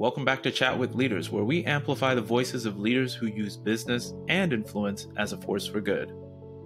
Welcome 0.00 0.24
back 0.24 0.42
to 0.44 0.50
Chat 0.50 0.78
with 0.78 0.94
Leaders, 0.94 1.28
where 1.28 1.44
we 1.44 1.62
amplify 1.66 2.14
the 2.14 2.22
voices 2.22 2.64
of 2.64 2.80
leaders 2.80 3.12
who 3.12 3.26
use 3.26 3.58
business 3.58 4.14
and 4.28 4.50
influence 4.50 5.08
as 5.18 5.34
a 5.34 5.36
force 5.36 5.66
for 5.66 5.82
good. 5.82 6.10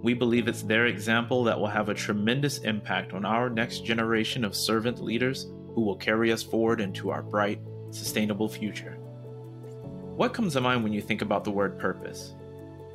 We 0.01 0.13
believe 0.13 0.47
it's 0.47 0.61
their 0.61 0.85
example 0.85 1.43
that 1.43 1.59
will 1.59 1.67
have 1.67 1.89
a 1.89 1.93
tremendous 1.93 2.59
impact 2.59 3.11
on 3.11 3.25
our 3.25 3.49
next 3.49 3.83
generation 3.83 4.45
of 4.45 4.55
servant 4.55 5.03
leaders 5.03 5.51
who 5.73 5.81
will 5.81 5.97
carry 5.97 6.31
us 6.31 6.43
forward 6.43 6.79
into 6.79 7.09
our 7.09 7.21
bright, 7.21 7.59
sustainable 7.89 8.47
future. 8.47 8.93
What 10.15 10.33
comes 10.33 10.53
to 10.53 10.61
mind 10.61 10.81
when 10.81 10.93
you 10.93 11.01
think 11.01 11.21
about 11.21 11.43
the 11.43 11.51
word 11.51 11.77
purpose? 11.77 12.35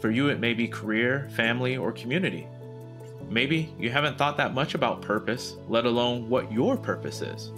For 0.01 0.11
you, 0.11 0.31
it 0.31 0.41
may 0.41 0.55
be 0.55 0.67
career, 0.67 1.29
family, 1.37 1.77
or 1.77 1.93
community. 1.93 2.49
Maybe 3.29 3.75
you 3.79 3.91
haven't 3.91 4.17
thought 4.17 4.39
that 4.39 4.55
much 4.55 4.73
about 4.73 5.03
purpose, 5.03 5.57
let 5.69 5.85
alone 5.85 6.31
what 6.31 6.51
your 6.51 6.79
purpose 6.79 7.21
is. 7.21 7.53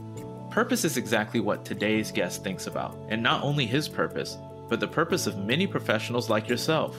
Purpose 0.53 0.85
is 0.85 0.99
exactly 0.99 1.41
what 1.41 1.65
today's 1.65 2.13
guest 2.13 2.45
thinks 2.45 2.67
about, 2.67 2.95
and 3.09 3.23
not 3.23 3.43
only 3.43 3.65
his 3.65 3.89
purpose, 3.89 4.37
but 4.69 4.81
the 4.81 4.87
purpose 4.87 5.27
of 5.27 5.39
many 5.39 5.67
professionals 5.67 6.29
like 6.29 6.47
yourself. 6.47 6.95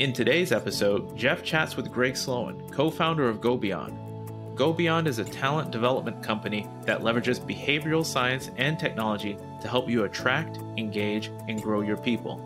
In 0.00 0.12
today's 0.12 0.50
episode, 0.50 1.16
Jeff 1.16 1.44
chats 1.44 1.76
with 1.76 1.92
Greg 1.92 2.16
Sloan, 2.16 2.68
co 2.72 2.90
founder 2.90 3.28
of 3.28 3.40
GoBeyond. 3.40 4.56
GoBeyond 4.56 5.06
is 5.06 5.20
a 5.20 5.24
talent 5.24 5.70
development 5.70 6.24
company 6.24 6.66
that 6.86 7.02
leverages 7.02 7.38
behavioral 7.38 8.04
science 8.04 8.50
and 8.56 8.80
technology 8.80 9.38
to 9.62 9.68
help 9.68 9.88
you 9.88 10.02
attract, 10.02 10.56
engage, 10.76 11.28
and 11.46 11.62
grow 11.62 11.82
your 11.82 11.98
people. 11.98 12.44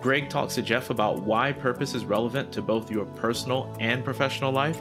Greg 0.00 0.28
talks 0.28 0.54
to 0.54 0.62
Jeff 0.62 0.90
about 0.90 1.22
why 1.22 1.50
purpose 1.50 1.96
is 1.96 2.04
relevant 2.04 2.52
to 2.52 2.62
both 2.62 2.88
your 2.88 3.04
personal 3.04 3.74
and 3.80 4.04
professional 4.04 4.52
life, 4.52 4.80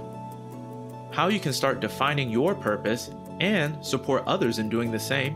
how 1.10 1.28
you 1.28 1.40
can 1.40 1.54
start 1.54 1.80
defining 1.80 2.30
your 2.30 2.54
purpose 2.54 3.10
and 3.42 3.84
support 3.84 4.24
others 4.28 4.60
in 4.60 4.70
doing 4.70 4.92
the 4.92 5.00
same, 5.00 5.36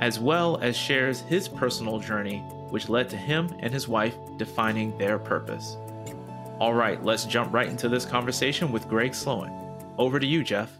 as 0.00 0.20
well 0.20 0.58
as 0.58 0.76
shares 0.76 1.22
his 1.22 1.48
personal 1.48 1.98
journey, 1.98 2.38
which 2.68 2.90
led 2.90 3.08
to 3.08 3.16
him 3.16 3.50
and 3.60 3.72
his 3.72 3.88
wife 3.88 4.14
defining 4.36 4.96
their 4.98 5.18
purpose. 5.18 5.76
All 6.60 6.74
right, 6.74 7.02
let's 7.02 7.24
jump 7.24 7.52
right 7.52 7.66
into 7.66 7.88
this 7.88 8.04
conversation 8.04 8.70
with 8.70 8.88
Greg 8.88 9.14
Sloan. 9.14 9.50
Over 9.96 10.20
to 10.20 10.26
you, 10.26 10.44
Jeff. 10.44 10.70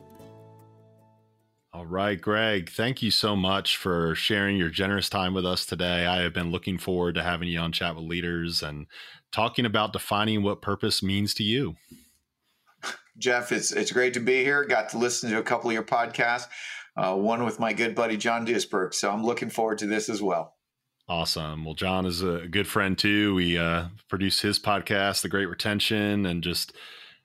All 1.72 1.86
right, 1.86 2.20
Greg, 2.20 2.69
thank 2.69 3.02
you 3.02 3.10
so 3.10 3.34
much 3.34 3.78
for 3.78 4.14
sharing 4.14 4.58
your 4.58 4.69
generous 4.69 5.08
time 5.08 5.32
with 5.32 5.47
us 5.47 5.64
today. 5.64 6.04
I 6.04 6.20
have 6.20 6.34
been 6.34 6.50
looking 6.50 6.76
forward 6.76 7.14
to 7.14 7.22
having 7.22 7.48
you 7.48 7.58
on 7.58 7.72
Chat 7.72 7.97
with 7.97 8.04
Leaders 8.04 8.62
and 8.62 8.86
talking 9.32 9.64
about 9.64 9.94
defining 9.94 10.42
what 10.42 10.60
purpose 10.60 11.02
means 11.02 11.32
to 11.34 11.42
you. 11.42 11.76
Jeff, 13.18 13.52
it's 13.52 13.72
it's 13.72 13.92
great 13.92 14.14
to 14.14 14.20
be 14.20 14.42
here. 14.42 14.64
Got 14.64 14.88
to 14.91 14.98
listen 14.98 15.30
to 15.30 15.38
a 15.38 15.42
couple 15.42 15.70
of 15.70 15.74
your 15.74 15.82
podcasts, 15.82 16.48
uh, 16.96 17.14
one 17.14 17.44
with 17.44 17.60
my 17.60 17.72
good 17.72 17.94
buddy 17.94 18.16
John 18.16 18.46
Duesberg. 18.46 18.94
So 18.94 19.10
I'm 19.10 19.24
looking 19.24 19.50
forward 19.50 19.78
to 19.78 19.86
this 19.86 20.08
as 20.08 20.22
well. 20.22 20.54
Awesome. 21.08 21.64
Well, 21.64 21.74
John 21.74 22.06
is 22.06 22.22
a 22.22 22.46
good 22.48 22.66
friend 22.66 22.96
too. 22.96 23.34
We 23.34 23.58
uh, 23.58 23.88
produce 24.08 24.41
his 24.41 24.58
podcast, 24.58 25.22
The 25.22 25.28
Great 25.28 25.46
Retention, 25.46 26.24
and 26.24 26.42
just 26.42 26.74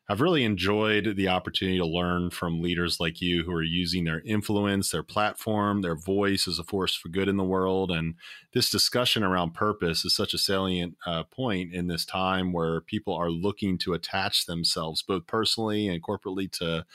I've 0.09 0.21
really 0.21 0.45
enjoyed 0.45 1.17
the 1.17 1.27
opportunity 1.27 1.77
to 1.79 1.85
learn 1.85 2.29
from 2.29 2.61
leaders 2.61 2.97
like 2.97 3.19
you 3.19 3.43
who 3.43 3.51
are 3.51 3.63
using 3.63 4.05
their 4.05 4.21
influence, 4.21 4.89
their 4.89 5.03
platform, 5.03 5.81
their 5.81 5.97
voice 5.97 6.47
as 6.47 6.59
a 6.59 6.63
force 6.63 6.95
for 6.95 7.09
good 7.09 7.27
in 7.27 7.35
the 7.35 7.43
world. 7.43 7.91
And 7.91 8.15
this 8.53 8.69
discussion 8.69 9.21
around 9.21 9.53
purpose 9.53 10.05
is 10.05 10.15
such 10.15 10.33
a 10.33 10.37
salient 10.37 10.95
uh, 11.05 11.23
point 11.23 11.73
in 11.73 11.87
this 11.87 12.05
time 12.05 12.53
where 12.53 12.79
people 12.79 13.15
are 13.15 13.29
looking 13.29 13.77
to 13.79 13.93
attach 13.93 14.45
themselves, 14.45 15.03
both 15.03 15.27
personally 15.27 15.89
and 15.89 16.01
corporately, 16.01 16.49
to 16.53 16.85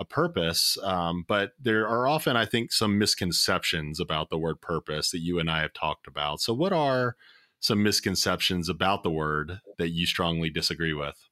a 0.00 0.04
purpose. 0.04 0.76
Um, 0.82 1.24
but 1.26 1.52
there 1.60 1.86
are 1.86 2.08
often, 2.08 2.36
I 2.36 2.46
think, 2.46 2.72
some 2.72 2.98
misconceptions 2.98 4.00
about 4.00 4.28
the 4.28 4.38
word 4.38 4.60
purpose 4.60 5.10
that 5.10 5.20
you 5.20 5.38
and 5.38 5.48
I 5.48 5.60
have 5.60 5.72
talked 5.72 6.08
about. 6.08 6.40
So, 6.40 6.52
what 6.52 6.72
are 6.72 7.14
some 7.60 7.82
misconceptions 7.82 8.68
about 8.68 9.04
the 9.04 9.10
word 9.10 9.60
that 9.78 9.90
you 9.90 10.04
strongly 10.04 10.50
disagree 10.50 10.92
with? 10.92 11.25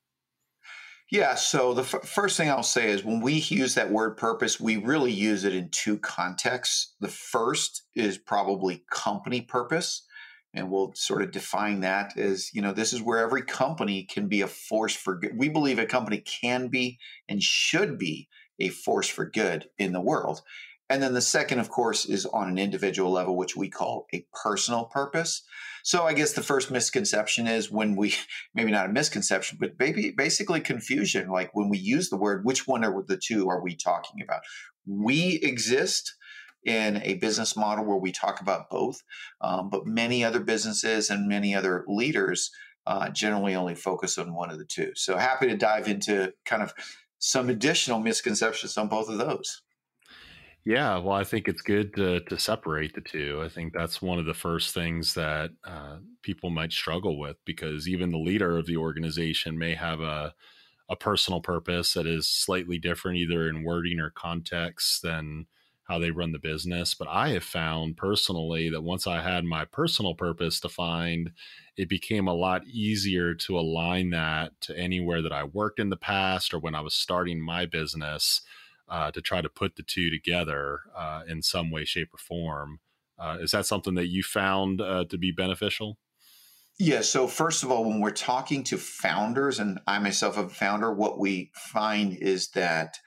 Yeah. 1.10 1.34
So 1.34 1.74
the 1.74 1.82
f- 1.82 2.08
first 2.08 2.36
thing 2.36 2.50
I'll 2.50 2.62
say 2.62 2.90
is 2.90 3.04
when 3.04 3.20
we 3.20 3.34
use 3.34 3.74
that 3.74 3.90
word 3.90 4.16
purpose, 4.16 4.58
we 4.58 4.76
really 4.76 5.12
use 5.12 5.44
it 5.44 5.54
in 5.54 5.68
two 5.70 5.98
contexts. 5.98 6.94
The 7.00 7.08
first 7.08 7.82
is 7.94 8.18
probably 8.18 8.84
company 8.90 9.42
purpose. 9.42 10.06
And 10.56 10.70
we'll 10.70 10.92
sort 10.94 11.22
of 11.22 11.32
define 11.32 11.80
that 11.80 12.16
as, 12.16 12.54
you 12.54 12.62
know, 12.62 12.72
this 12.72 12.92
is 12.92 13.02
where 13.02 13.18
every 13.18 13.42
company 13.42 14.04
can 14.04 14.28
be 14.28 14.40
a 14.40 14.46
force 14.46 14.94
for 14.94 15.16
good. 15.18 15.36
We 15.36 15.48
believe 15.48 15.80
a 15.80 15.86
company 15.86 16.18
can 16.18 16.68
be 16.68 16.98
and 17.28 17.42
should 17.42 17.98
be 17.98 18.28
a 18.60 18.68
force 18.68 19.08
for 19.08 19.28
good 19.28 19.68
in 19.78 19.92
the 19.92 20.00
world. 20.00 20.42
And 20.88 21.02
then 21.02 21.14
the 21.14 21.20
second, 21.20 21.58
of 21.58 21.70
course, 21.70 22.04
is 22.04 22.24
on 22.26 22.48
an 22.48 22.58
individual 22.58 23.10
level, 23.10 23.36
which 23.36 23.56
we 23.56 23.68
call 23.68 24.06
a 24.14 24.26
personal 24.32 24.84
purpose. 24.84 25.42
So 25.84 26.04
I 26.06 26.14
guess 26.14 26.32
the 26.32 26.42
first 26.42 26.70
misconception 26.70 27.46
is 27.46 27.70
when 27.70 27.94
we, 27.94 28.14
maybe 28.54 28.72
not 28.72 28.86
a 28.86 28.92
misconception, 28.92 29.58
but 29.60 29.74
maybe 29.78 30.10
basically 30.10 30.60
confusion. 30.60 31.28
Like 31.28 31.54
when 31.54 31.68
we 31.68 31.78
use 31.78 32.08
the 32.08 32.16
word, 32.16 32.44
which 32.44 32.66
one 32.66 32.82
of 32.82 33.06
the 33.06 33.18
two 33.18 33.48
are 33.48 33.62
we 33.62 33.76
talking 33.76 34.22
about? 34.22 34.40
We 34.86 35.38
exist 35.42 36.14
in 36.64 37.02
a 37.02 37.14
business 37.14 37.54
model 37.54 37.84
where 37.84 37.98
we 37.98 38.10
talk 38.10 38.40
about 38.40 38.70
both, 38.70 39.02
um, 39.42 39.68
but 39.68 39.86
many 39.86 40.24
other 40.24 40.40
businesses 40.40 41.10
and 41.10 41.28
many 41.28 41.54
other 41.54 41.84
leaders 41.86 42.50
uh, 42.86 43.10
generally 43.10 43.54
only 43.54 43.74
focus 43.74 44.16
on 44.16 44.34
one 44.34 44.50
of 44.50 44.58
the 44.58 44.64
two. 44.64 44.92
So 44.94 45.18
happy 45.18 45.48
to 45.48 45.56
dive 45.56 45.86
into 45.86 46.32
kind 46.46 46.62
of 46.62 46.72
some 47.18 47.50
additional 47.50 48.00
misconceptions 48.00 48.78
on 48.78 48.88
both 48.88 49.10
of 49.10 49.18
those. 49.18 49.60
Yeah, 50.64 50.96
well, 50.98 51.12
I 51.14 51.24
think 51.24 51.46
it's 51.46 51.60
good 51.60 51.94
to, 51.96 52.20
to 52.20 52.38
separate 52.38 52.94
the 52.94 53.02
two. 53.02 53.42
I 53.44 53.48
think 53.50 53.74
that's 53.74 54.00
one 54.00 54.18
of 54.18 54.24
the 54.24 54.32
first 54.32 54.72
things 54.72 55.12
that 55.14 55.50
uh, 55.64 55.98
people 56.22 56.48
might 56.48 56.72
struggle 56.72 57.18
with 57.18 57.36
because 57.44 57.86
even 57.86 58.10
the 58.10 58.18
leader 58.18 58.56
of 58.56 58.64
the 58.66 58.78
organization 58.78 59.58
may 59.58 59.74
have 59.74 60.00
a, 60.00 60.32
a 60.88 60.96
personal 60.96 61.40
purpose 61.42 61.94
that 61.94 62.06
is 62.06 62.28
slightly 62.28 62.78
different, 62.78 63.18
either 63.18 63.48
in 63.48 63.64
wording 63.64 64.00
or 64.00 64.10
context, 64.10 65.02
than 65.02 65.46
how 65.84 65.98
they 65.98 66.10
run 66.10 66.32
the 66.32 66.38
business. 66.38 66.94
But 66.94 67.08
I 67.08 67.30
have 67.30 67.44
found 67.44 67.98
personally 67.98 68.70
that 68.70 68.82
once 68.82 69.06
I 69.06 69.22
had 69.22 69.44
my 69.44 69.66
personal 69.66 70.14
purpose 70.14 70.60
defined, 70.60 71.32
it 71.76 71.90
became 71.90 72.28
a 72.28 72.34
lot 72.34 72.66
easier 72.66 73.34
to 73.34 73.58
align 73.58 74.10
that 74.10 74.52
to 74.62 74.78
anywhere 74.78 75.22
that 75.22 75.32
I 75.32 75.44
worked 75.44 75.80
in 75.80 75.90
the 75.90 75.96
past 75.96 76.54
or 76.54 76.58
when 76.58 76.74
I 76.74 76.80
was 76.80 76.94
starting 76.94 77.40
my 77.40 77.66
business 77.66 78.40
uh, 78.88 79.10
to 79.10 79.20
try 79.20 79.40
to 79.40 79.48
put 79.48 79.76
the 79.76 79.82
two 79.82 80.10
together 80.10 80.80
uh, 80.96 81.22
in 81.26 81.42
some 81.42 81.70
way, 81.70 81.84
shape, 81.84 82.12
or 82.12 82.18
form. 82.18 82.80
Uh, 83.18 83.38
is 83.40 83.52
that 83.52 83.66
something 83.66 83.94
that 83.94 84.08
you 84.08 84.22
found 84.22 84.80
uh, 84.80 85.04
to 85.04 85.16
be 85.16 85.30
beneficial? 85.30 85.98
Yeah. 86.78 87.02
So, 87.02 87.28
first 87.28 87.62
of 87.62 87.70
all, 87.70 87.84
when 87.84 88.00
we're 88.00 88.10
talking 88.10 88.64
to 88.64 88.76
founders, 88.76 89.60
and 89.60 89.78
I 89.86 89.98
myself 90.00 90.36
am 90.36 90.46
a 90.46 90.48
founder, 90.48 90.92
what 90.92 91.18
we 91.18 91.52
find 91.54 92.16
is 92.16 92.48
that 92.50 92.98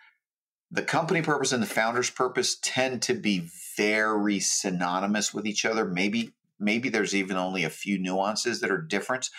the 0.72 0.84
company 0.84 1.22
purpose 1.22 1.52
and 1.52 1.62
the 1.62 1.68
founder's 1.68 2.10
purpose 2.10 2.58
tend 2.62 3.02
to 3.04 3.14
be 3.14 3.50
very 3.76 4.40
synonymous 4.40 5.34
with 5.34 5.46
each 5.46 5.66
other. 5.66 5.86
Maybe, 5.86 6.32
maybe 6.60 6.90
there's 6.90 7.16
even 7.16 7.38
only 7.38 7.64
a 7.64 7.70
few 7.70 7.98
nuances 7.98 8.62
that 8.62 8.72
are 8.72 8.82
different. 8.82 9.30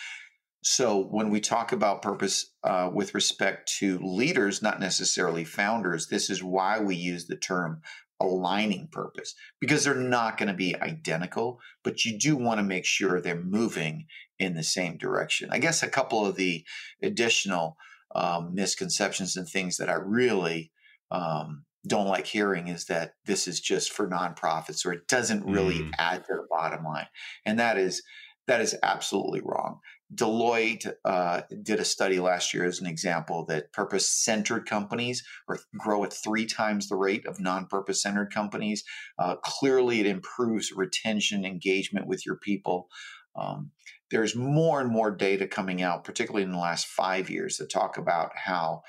So 0.61 1.03
when 1.03 1.29
we 1.29 1.39
talk 1.39 1.71
about 1.71 2.01
purpose 2.01 2.51
uh, 2.63 2.89
with 2.93 3.15
respect 3.15 3.71
to 3.79 3.99
leaders, 3.99 4.61
not 4.61 4.79
necessarily 4.79 5.45
founders, 5.45 6.07
this 6.07 6.29
is 6.29 6.43
why 6.43 6.79
we 6.79 6.95
use 6.95 7.27
the 7.27 7.37
term 7.37 7.81
aligning 8.21 8.89
purpose 8.91 9.33
because 9.61 9.83
they're 9.83 9.95
not 9.95 10.37
going 10.37 10.49
to 10.49 10.53
be 10.53 10.75
identical, 10.81 11.59
but 11.83 12.03
you 12.03 12.19
do 12.19 12.35
want 12.35 12.59
to 12.59 12.63
make 12.63 12.85
sure 12.85 13.21
they're 13.21 13.41
moving 13.41 14.05
in 14.37 14.55
the 14.55 14.63
same 14.63 14.97
direction. 14.97 15.49
I 15.51 15.59
guess 15.59 15.81
a 15.81 15.87
couple 15.87 16.25
of 16.25 16.35
the 16.35 16.65
additional 17.01 17.77
um, 18.13 18.53
misconceptions 18.53 19.37
and 19.37 19.47
things 19.47 19.77
that 19.77 19.89
I 19.89 19.95
really 19.95 20.71
um, 21.11 21.63
don't 21.87 22.07
like 22.07 22.27
hearing 22.27 22.67
is 22.67 22.85
that 22.85 23.13
this 23.25 23.47
is 23.47 23.59
just 23.59 23.91
for 23.91 24.07
nonprofits 24.09 24.85
or 24.85 24.91
it 24.91 25.07
doesn't 25.07 25.45
really 25.45 25.79
mm. 25.79 25.91
add 25.97 26.25
to 26.25 26.35
the 26.35 26.47
bottom 26.49 26.83
line, 26.83 27.07
and 27.45 27.59
that 27.59 27.77
is 27.77 28.03
that 28.47 28.61
is 28.61 28.75
absolutely 28.83 29.41
wrong. 29.43 29.79
Deloitte 30.13 30.91
uh, 31.05 31.41
did 31.61 31.79
a 31.79 31.85
study 31.85 32.19
last 32.19 32.53
year 32.53 32.65
as 32.65 32.79
an 32.79 32.87
example 32.87 33.45
that 33.45 33.71
purpose 33.73 34.09
centered 34.09 34.65
companies 34.65 35.23
or 35.47 35.59
grow 35.77 36.03
at 36.03 36.13
three 36.13 36.47
times 36.47 36.87
the 36.87 36.95
rate 36.95 37.27
of 37.27 37.39
non 37.39 37.67
purpose 37.67 38.01
centered 38.01 38.33
companies. 38.33 38.83
Uh, 39.19 39.35
clearly, 39.43 39.99
it 39.99 40.07
improves 40.07 40.71
retention, 40.71 41.45
engagement 41.45 42.07
with 42.07 42.25
your 42.25 42.37
people. 42.37 42.87
Um, 43.35 43.71
there's 44.09 44.35
more 44.35 44.81
and 44.81 44.89
more 44.89 45.11
data 45.11 45.47
coming 45.47 45.83
out, 45.83 46.03
particularly 46.03 46.43
in 46.43 46.51
the 46.51 46.57
last 46.57 46.87
five 46.87 47.29
years, 47.29 47.57
that 47.57 47.69
talk 47.69 47.97
about 47.97 48.31
how 48.35 48.81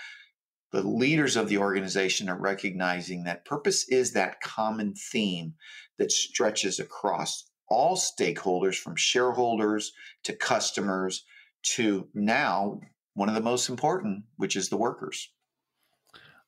the 0.72 0.82
leaders 0.82 1.36
of 1.36 1.48
the 1.48 1.58
organization 1.58 2.28
are 2.28 2.40
recognizing 2.40 3.24
that 3.24 3.44
purpose 3.44 3.88
is 3.88 4.12
that 4.12 4.40
common 4.40 4.94
theme 4.94 5.54
that 5.98 6.12
stretches 6.12 6.78
across 6.78 7.49
all 7.70 7.96
stakeholders 7.96 8.76
from 8.76 8.96
shareholders 8.96 9.92
to 10.24 10.34
customers 10.34 11.24
to 11.62 12.08
now 12.14 12.80
one 13.14 13.28
of 13.28 13.34
the 13.34 13.40
most 13.40 13.68
important, 13.68 14.24
which 14.36 14.56
is 14.56 14.68
the 14.68 14.76
workers. 14.76 15.30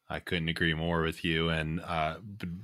I 0.08 0.18
couldn't 0.20 0.50
agree 0.50 0.74
more 0.74 1.00
with 1.00 1.24
you, 1.24 1.48
and 1.48 1.80
uh, 1.80 2.18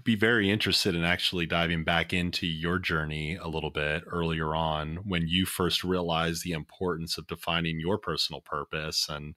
be 0.05 0.17
very 0.17 0.51
interested 0.51 0.95
in 0.95 1.03
actually 1.03 1.47
diving 1.47 1.83
back 1.83 2.13
into 2.13 2.47
your 2.47 2.79
journey 2.79 3.37
a 3.37 3.49
little 3.49 3.71
bit 3.71 4.05
earlier 4.07 4.55
on 4.55 4.97
when 4.97 5.29
you 5.29 5.47
first 5.47 5.83
realized 5.83 6.45
the 6.45 6.53
importance 6.53 7.17
of 7.17 7.27
defining 7.27 7.81
your 7.81 7.97
personal 7.97 8.43
purpose, 8.43 9.09
and 9.09 9.35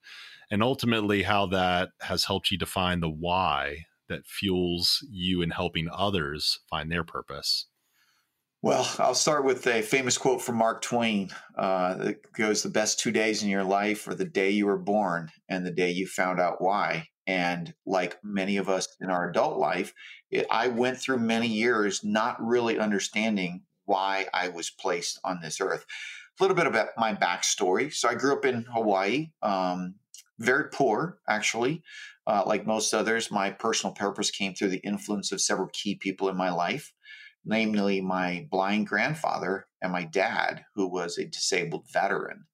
and 0.49 0.61
ultimately 0.61 1.23
how 1.23 1.45
that 1.47 1.91
has 2.01 2.25
helped 2.25 2.51
you 2.51 2.57
define 2.57 2.99
the 2.99 3.09
why 3.09 3.85
that 4.09 4.27
fuels 4.27 5.05
you 5.09 5.41
in 5.41 5.51
helping 5.51 5.87
others 5.89 6.59
find 6.69 6.91
their 6.91 7.05
purpose. 7.05 7.67
Well, 8.63 8.87
I'll 8.99 9.15
start 9.15 9.43
with 9.43 9.65
a 9.65 9.81
famous 9.81 10.19
quote 10.19 10.39
from 10.39 10.57
Mark 10.57 10.83
Twain 10.83 11.31
uh, 11.57 11.95
that 11.95 12.31
goes 12.33 12.61
The 12.61 12.69
best 12.69 12.99
two 12.99 13.09
days 13.09 13.41
in 13.41 13.49
your 13.49 13.63
life 13.63 14.07
are 14.07 14.13
the 14.13 14.23
day 14.23 14.51
you 14.51 14.67
were 14.67 14.77
born 14.77 15.31
and 15.49 15.65
the 15.65 15.71
day 15.71 15.89
you 15.89 16.05
found 16.05 16.39
out 16.39 16.61
why. 16.61 17.07
And 17.25 17.73
like 17.87 18.19
many 18.23 18.57
of 18.57 18.69
us 18.69 18.87
in 19.01 19.09
our 19.09 19.27
adult 19.27 19.57
life, 19.57 19.95
it, 20.29 20.45
I 20.51 20.67
went 20.67 20.99
through 20.99 21.17
many 21.17 21.47
years 21.47 22.03
not 22.03 22.37
really 22.39 22.77
understanding 22.77 23.63
why 23.85 24.27
I 24.31 24.49
was 24.49 24.69
placed 24.69 25.19
on 25.23 25.39
this 25.41 25.59
earth. 25.59 25.83
A 26.39 26.43
little 26.43 26.55
bit 26.55 26.67
about 26.67 26.89
my 26.97 27.15
backstory. 27.15 27.91
So 27.91 28.09
I 28.09 28.13
grew 28.13 28.33
up 28.33 28.45
in 28.45 28.65
Hawaii, 28.71 29.31
um, 29.41 29.95
very 30.37 30.69
poor, 30.69 31.17
actually. 31.27 31.81
Uh, 32.27 32.43
like 32.45 32.67
most 32.67 32.93
others, 32.93 33.31
my 33.31 33.49
personal 33.49 33.95
purpose 33.95 34.29
came 34.29 34.53
through 34.53 34.69
the 34.69 34.85
influence 34.85 35.31
of 35.31 35.41
several 35.41 35.69
key 35.73 35.95
people 35.95 36.29
in 36.29 36.37
my 36.37 36.51
life 36.51 36.93
namely 37.45 38.01
my 38.01 38.47
blind 38.49 38.87
grandfather 38.87 39.67
and 39.81 39.91
my 39.91 40.03
dad, 40.03 40.65
who 40.75 40.87
was 40.87 41.17
a 41.17 41.25
disabled 41.25 41.85
veteran. 41.91 42.45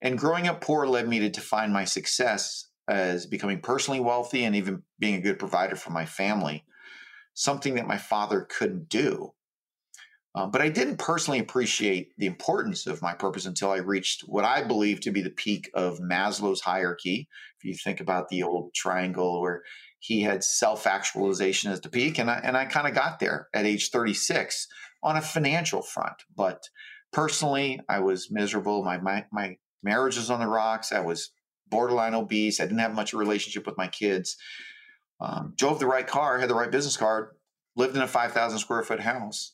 And 0.00 0.18
growing 0.18 0.48
up 0.48 0.60
poor 0.60 0.86
led 0.86 1.08
me 1.08 1.20
to 1.20 1.28
define 1.28 1.72
my 1.72 1.84
success 1.84 2.68
as 2.88 3.26
becoming 3.26 3.60
personally 3.60 4.00
wealthy 4.00 4.44
and 4.44 4.56
even 4.56 4.82
being 4.98 5.14
a 5.14 5.20
good 5.20 5.38
provider 5.38 5.76
for 5.76 5.90
my 5.90 6.04
family, 6.04 6.64
something 7.34 7.74
that 7.74 7.86
my 7.86 7.98
father 7.98 8.46
couldn't 8.50 8.88
do. 8.88 9.32
Um, 10.34 10.50
but 10.50 10.62
I 10.62 10.70
didn't 10.70 10.96
personally 10.96 11.40
appreciate 11.40 12.12
the 12.16 12.26
importance 12.26 12.86
of 12.86 13.02
my 13.02 13.12
purpose 13.12 13.44
until 13.44 13.70
I 13.70 13.78
reached 13.78 14.22
what 14.22 14.44
I 14.46 14.62
believe 14.62 15.00
to 15.00 15.10
be 15.10 15.20
the 15.20 15.30
peak 15.30 15.70
of 15.74 15.98
Maslow's 15.98 16.62
hierarchy. 16.62 17.28
If 17.58 17.64
you 17.64 17.74
think 17.74 18.00
about 18.00 18.28
the 18.28 18.42
old 18.42 18.72
triangle 18.72 19.42
where 19.42 19.62
he 20.02 20.22
had 20.22 20.42
self 20.42 20.84
actualization 20.84 21.70
at 21.70 21.80
the 21.84 21.88
peak, 21.88 22.18
and 22.18 22.28
I 22.28 22.40
and 22.42 22.56
I 22.56 22.64
kind 22.64 22.88
of 22.88 22.94
got 22.94 23.20
there 23.20 23.48
at 23.54 23.66
age 23.66 23.90
36 23.90 24.66
on 25.00 25.16
a 25.16 25.22
financial 25.22 25.80
front. 25.80 26.16
But 26.36 26.68
personally, 27.12 27.80
I 27.88 28.00
was 28.00 28.28
miserable. 28.28 28.82
My 28.82 28.98
my 28.98 29.26
my 29.30 29.58
marriage 29.80 30.16
was 30.16 30.28
on 30.28 30.40
the 30.40 30.48
rocks. 30.48 30.90
I 30.90 30.98
was 30.98 31.30
borderline 31.68 32.14
obese. 32.14 32.58
I 32.58 32.64
didn't 32.64 32.80
have 32.80 32.96
much 32.96 33.12
of 33.12 33.18
a 33.18 33.20
relationship 33.20 33.64
with 33.64 33.78
my 33.78 33.86
kids. 33.86 34.36
Um, 35.20 35.54
drove 35.56 35.78
the 35.78 35.86
right 35.86 36.06
car, 36.06 36.40
had 36.40 36.50
the 36.50 36.54
right 36.56 36.70
business 36.70 36.96
card, 36.96 37.36
lived 37.76 37.94
in 37.94 38.02
a 38.02 38.08
5,000 38.08 38.58
square 38.58 38.82
foot 38.82 38.98
house. 38.98 39.52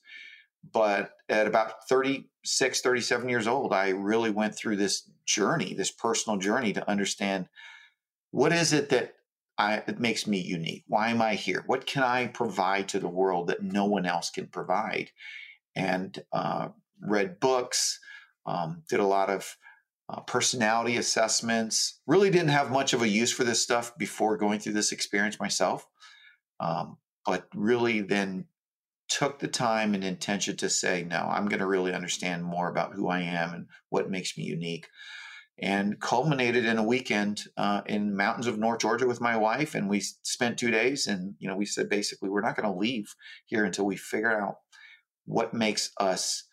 But 0.73 1.11
at 1.29 1.47
about 1.47 1.87
36, 1.91 2.81
37 2.81 3.29
years 3.29 3.47
old, 3.47 3.75
I 3.75 3.91
really 3.91 4.31
went 4.31 4.55
through 4.55 4.77
this 4.77 5.09
journey, 5.27 5.75
this 5.75 5.91
personal 5.91 6.39
journey 6.39 6.73
to 6.73 6.91
understand 6.91 7.49
what 8.31 8.53
is 8.53 8.73
it 8.73 8.89
that 8.89 9.13
I, 9.59 9.83
it 9.89 9.99
makes 9.99 10.27
me 10.27 10.39
unique. 10.41 10.85
Why 10.87 11.09
am 11.09 11.21
I 11.21 11.35
here? 11.35 11.65
What 11.67 11.85
can 11.85 12.05
I 12.05 12.29
provide 12.29 12.89
to 12.91 13.01
the 13.01 13.09
world 13.09 13.49
that 13.49 13.63
no 13.63 13.87
one 13.87 14.07
else 14.07 14.31
can 14.31 14.47
provide? 14.47 15.11
And 15.75 16.17
uh, 16.33 16.69
read 17.01 17.41
books, 17.41 17.99
um, 18.47 18.85
did 18.89 19.01
a 19.01 19.07
lot 19.07 19.31
of 19.31 19.57
uh, 20.09 20.21
personality 20.21 20.97
assessments. 20.97 22.01
Really 22.07 22.31
didn't 22.31 22.49
have 22.49 22.71
much 22.71 22.93
of 22.93 23.03
a 23.03 23.09
use 23.09 23.33
for 23.33 23.45
this 23.45 23.61
stuff 23.61 23.97
before 23.99 24.37
going 24.37 24.61
through 24.61 24.75
this 24.75 24.93
experience 24.93 25.41
myself, 25.41 25.87
um, 26.61 26.97
but 27.27 27.49
really 27.55 28.01
then 28.01 28.47
took 29.09 29.39
the 29.39 29.49
time 29.49 29.95
and 29.95 30.05
intention 30.05 30.57
to 30.57 30.69
say, 30.69 31.03
no, 31.03 31.29
I'm 31.31 31.49
going 31.49 31.61
to 31.61 31.67
really 31.67 31.95
understand 31.95 32.45
more 32.45 32.69
about 32.71 32.95
who 32.95 33.09
I 33.09 33.21
am 33.21 33.55
and 33.55 33.67
what 33.89 34.11
makes 34.11 34.37
me 34.37 34.45
unique 34.45 34.87
and 35.61 36.01
culminated 36.01 36.65
in 36.65 36.79
a 36.79 36.85
weekend 36.85 37.45
uh, 37.57 37.83
in 37.87 38.17
mountains 38.17 38.47
of 38.47 38.59
North 38.59 38.81
Georgia 38.81 39.07
with 39.07 39.21
my 39.21 39.37
wife. 39.37 39.75
And 39.75 39.89
we 39.89 40.01
spent 40.01 40.59
two 40.59 40.71
days, 40.71 41.07
and 41.07 41.35
you 41.39 41.49
know, 41.49 41.57
we 41.57 41.67
said 41.67 41.89
basically 41.89 42.29
we're 42.29 42.43
not 42.43 42.57
going 42.57 42.73
to 42.73 42.79
leave 42.79 43.15
here 43.47 43.65
until 43.65 43.85
we 43.85 43.97
figure 43.97 44.41
out 44.41 44.59
what 45.27 45.53
makes 45.53 45.91
us 45.99 46.45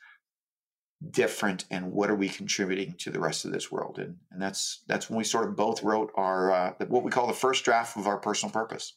different 1.12 1.66
and 1.70 1.92
what 1.92 2.10
are 2.10 2.16
we 2.16 2.30
contributing 2.30 2.96
to 2.98 3.12
the 3.12 3.20
rest 3.20 3.46
of 3.46 3.52
this 3.52 3.72
world. 3.72 4.00
And 4.00 4.18
and 4.32 4.42
that's 4.42 4.84
that's 4.88 5.10
when 5.10 5.18
we 5.18 5.24
sort 5.24 5.48
of 5.48 5.56
both 5.56 5.84
wrote 5.84 6.12
our 6.16 6.52
uh, 6.52 6.74
what 6.88 7.04
we 7.04 7.12
call 7.12 7.28
the 7.28 7.34
first 7.34 7.64
draft 7.64 7.98
of 7.98 8.08
our 8.08 8.18
personal 8.18 8.52
purpose. 8.52 8.96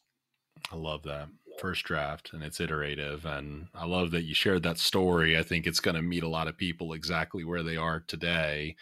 I 0.72 0.76
love 0.76 1.02
that 1.04 1.28
first 1.58 1.84
draft 1.84 2.31
and 2.32 2.44
it's 2.44 2.61
iterative 2.61 3.26
and 3.26 3.66
i 3.75 3.84
love 3.84 4.12
that 4.12 4.22
you 4.22 4.32
shared 4.32 4.62
that 4.62 4.78
story 4.78 5.37
i 5.37 5.43
think 5.43 5.66
it's 5.66 5.81
going 5.81 5.96
to 5.96 6.02
meet 6.02 6.22
a 6.22 6.28
lot 6.28 6.46
of 6.46 6.56
people 6.56 6.93
exactly 6.93 7.43
where 7.43 7.64
they 7.64 7.76
are 7.76 7.99
today 8.06 8.76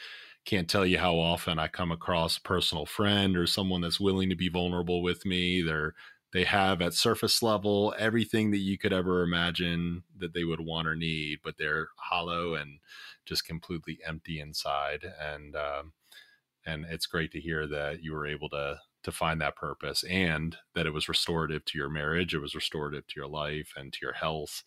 can't 0.47 0.71
tell 0.71 0.87
you 0.87 0.99
how 0.99 1.17
often 1.19 1.59
I 1.59 1.69
come 1.69 1.93
across 1.93 2.39
a 2.39 2.43
personal 2.43 2.87
friend 2.87 3.37
or 3.37 3.47
someone 3.47 3.81
that's 3.83 4.01
willing 4.01 4.31
to 4.31 4.37
be 4.37 4.49
vulnerable 4.49 5.03
with 5.03 5.27
me. 5.27 5.63
They're 5.63 5.95
they 6.33 6.45
have 6.45 6.83
at 6.83 6.95
surface 6.95 7.43
level 7.43 7.95
everything 7.99 8.51
that 8.51 8.59
you 8.59 8.77
could 8.79 8.93
ever 8.93 9.23
imagine 9.23 10.05
that 10.19 10.35
they 10.35 10.45
would 10.45 10.61
want 10.61 10.89
or 10.89 10.97
need, 10.97 11.39
but 11.43 11.57
they're 11.59 11.89
hollow 11.99 12.55
and 12.55 12.81
just 13.25 13.47
completely 13.47 13.99
empty 14.07 14.41
inside. 14.41 15.05
And 15.21 15.57
um, 15.57 15.93
and 16.67 16.85
it's 16.87 17.07
great 17.07 17.33
to 17.33 17.41
hear 17.41 17.67
that 17.69 18.03
you 18.03 18.13
were 18.13 18.27
able 18.27 18.49
to 18.51 18.81
to 19.05 19.13
find 19.13 19.41
that 19.41 19.57
purpose 19.57 20.03
and 20.05 20.59
that 20.75 20.87
it 20.87 20.93
was 20.93 21.09
restorative 21.09 21.65
to 21.65 21.79
your 21.79 21.89
marriage, 21.89 22.35
it 22.35 22.41
was 22.41 22.57
restorative 22.57 23.07
to 23.07 23.15
your 23.17 23.29
life 23.29 23.73
and 23.77 23.93
to 23.93 23.99
your 24.03 24.15
health. 24.15 24.65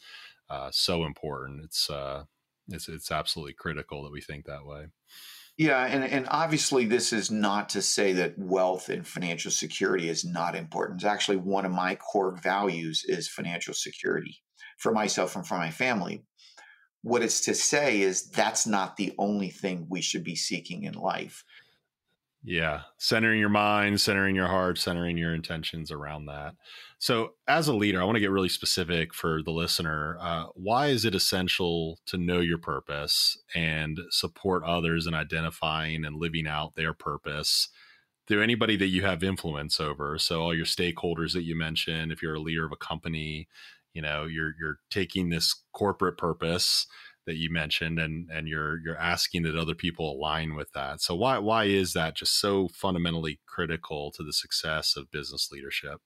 Uh, 0.50 0.72
so 0.72 1.06
important. 1.06 1.64
It's 1.66 1.90
uh, 1.90 2.26
it's 2.70 2.90
it's 2.90 3.12
absolutely 3.12 3.54
critical 3.54 4.04
that 4.04 4.12
we 4.14 4.22
think 4.22 4.46
that 4.46 4.66
way. 4.66 4.88
Yeah, 5.60 5.86
and, 5.86 6.06
and 6.06 6.26
obviously, 6.32 6.86
this 6.86 7.12
is 7.12 7.30
not 7.30 7.68
to 7.72 7.82
say 7.82 8.14
that 8.14 8.36
wealth 8.38 8.88
and 8.88 9.06
financial 9.06 9.52
security 9.52 10.08
is 10.08 10.24
not 10.24 10.56
important. 10.56 11.02
It's 11.02 11.06
actually 11.06 11.36
one 11.36 11.66
of 11.66 11.74
my 11.74 11.96
core 11.96 12.40
values 12.42 13.04
is 13.06 13.28
financial 13.28 13.74
security 13.74 14.42
for 14.78 14.94
myself 14.94 15.36
and 15.36 15.46
for 15.46 15.58
my 15.58 15.70
family. 15.70 16.24
What 17.02 17.24
it's 17.24 17.42
to 17.42 17.54
say 17.54 18.00
is 18.00 18.30
that's 18.30 18.66
not 18.66 18.96
the 18.96 19.14
only 19.18 19.50
thing 19.50 19.88
we 19.90 20.02
should 20.02 20.24
be 20.24 20.38
seeking 20.38 20.84
in 20.84 20.94
life. 20.94 21.44
Yeah, 22.42 22.84
centering 22.98 23.42
your 23.42 23.50
mind, 23.50 24.00
centering 24.00 24.38
your 24.38 24.48
heart, 24.48 24.78
centering 24.78 25.18
your 25.18 25.34
intentions 25.36 25.92
around 25.92 26.28
that. 26.28 26.56
So, 27.02 27.36
as 27.48 27.68
a 27.70 27.74
leader, 27.74 28.02
I 28.02 28.04
want 28.04 28.18
to 28.18 28.22
get 28.22 28.30
really 28.32 28.50
specific 28.50 29.14
for 29.14 29.42
the 29.42 29.52
listener. 29.52 30.18
Uh, 30.20 30.48
why 30.56 30.88
is 30.88 31.06
it 31.06 31.16
essential 31.16 31.98
to 32.08 32.18
know 32.18 32.42
your 32.42 32.58
purpose 32.58 33.38
and 33.56 33.98
support 34.10 34.64
others 34.66 35.08
in 35.08 35.14
identifying 35.14 36.04
and 36.04 36.18
living 36.18 36.46
out 36.46 36.76
their 36.76 36.94
purpose 36.94 37.70
through 38.28 38.44
anybody 38.44 38.76
that 38.78 38.88
you 38.88 39.04
have 39.04 39.24
influence 39.24 39.80
over? 39.80 40.18
So, 40.20 40.42
all 40.42 40.56
your 40.56 40.66
stakeholders 40.66 41.34
that 41.34 41.44
you 41.44 41.56
mentioned, 41.56 42.12
if 42.12 42.22
you're 42.22 42.36
a 42.36 42.40
leader 42.42 42.66
of 42.66 42.74
a 42.74 42.78
company, 42.78 43.48
you 43.94 44.02
know, 44.02 44.26
you're 44.26 44.54
you're 44.60 44.80
taking 44.92 45.30
this 45.30 45.56
corporate 45.74 46.18
purpose 46.18 46.86
that 47.26 47.38
you 47.38 47.50
mentioned 47.52 48.00
and 48.00 48.30
and 48.30 48.48
you're 48.50 48.80
you're 48.84 48.98
asking 48.98 49.44
that 49.44 49.56
other 49.56 49.76
people 49.76 50.12
align 50.14 50.56
with 50.56 50.72
that 50.72 51.00
so 51.02 51.14
why 51.16 51.38
why 51.38 51.66
is 51.66 51.94
that 51.94 52.16
just 52.16 52.40
so 52.40 52.68
fundamentally 52.70 53.40
critical 53.46 54.12
to 54.12 54.24
the 54.24 54.34
success 54.34 54.96
of 54.98 55.12
business 55.12 55.50
leadership 55.52 56.02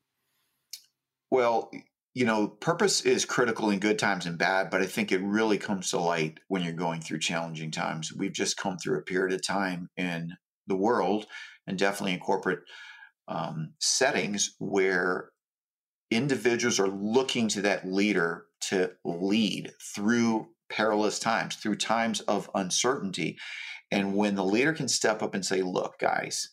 well 1.34 1.72
you 2.14 2.26
know 2.26 2.48
purpose 2.48 3.02
is 3.02 3.26
critical 3.26 3.72
in 3.72 3.80
good 3.80 3.98
times 3.98 4.26
and 4.28 4.38
bad 4.38 4.70
but 4.70 4.82
i 4.82 4.86
think 4.86 5.12
it 5.12 5.22
really 5.22 5.58
comes 5.58 5.90
to 5.90 6.00
light 6.00 6.40
when 6.48 6.62
you're 6.62 6.74
going 6.74 7.02
through 7.02 7.20
challenging 7.20 7.72
times 7.72 8.14
we've 8.14 8.34
just 8.34 8.56
come 8.56 8.78
through 8.78 9.00
a 9.00 9.02
period 9.02 9.34
of 9.34 9.46
time 9.46 9.90
in 9.98 10.32
the 10.68 10.76
world 10.76 11.26
and 11.68 11.78
definitely 11.78 12.14
in 12.14 12.20
corporate 12.20 12.60
um, 13.28 13.74
settings 13.80 14.56
where 14.60 15.30
individuals 16.12 16.80
are 16.80 16.88
looking 16.88 17.48
to 17.48 17.62
that 17.62 17.88
leader 17.88 18.46
to 18.62 18.92
lead 19.04 19.72
through 19.82 20.48
perilous 20.70 21.20
times, 21.20 21.56
through 21.56 21.76
times 21.76 22.22
of 22.22 22.50
uncertainty. 22.56 23.38
And 23.92 24.16
when 24.16 24.36
the 24.36 24.46
leader 24.46 24.74
can 24.74 24.88
step 24.88 25.22
up 25.22 25.34
and 25.34 25.46
say, 25.46 25.62
look, 25.62 26.00
guys, 26.00 26.50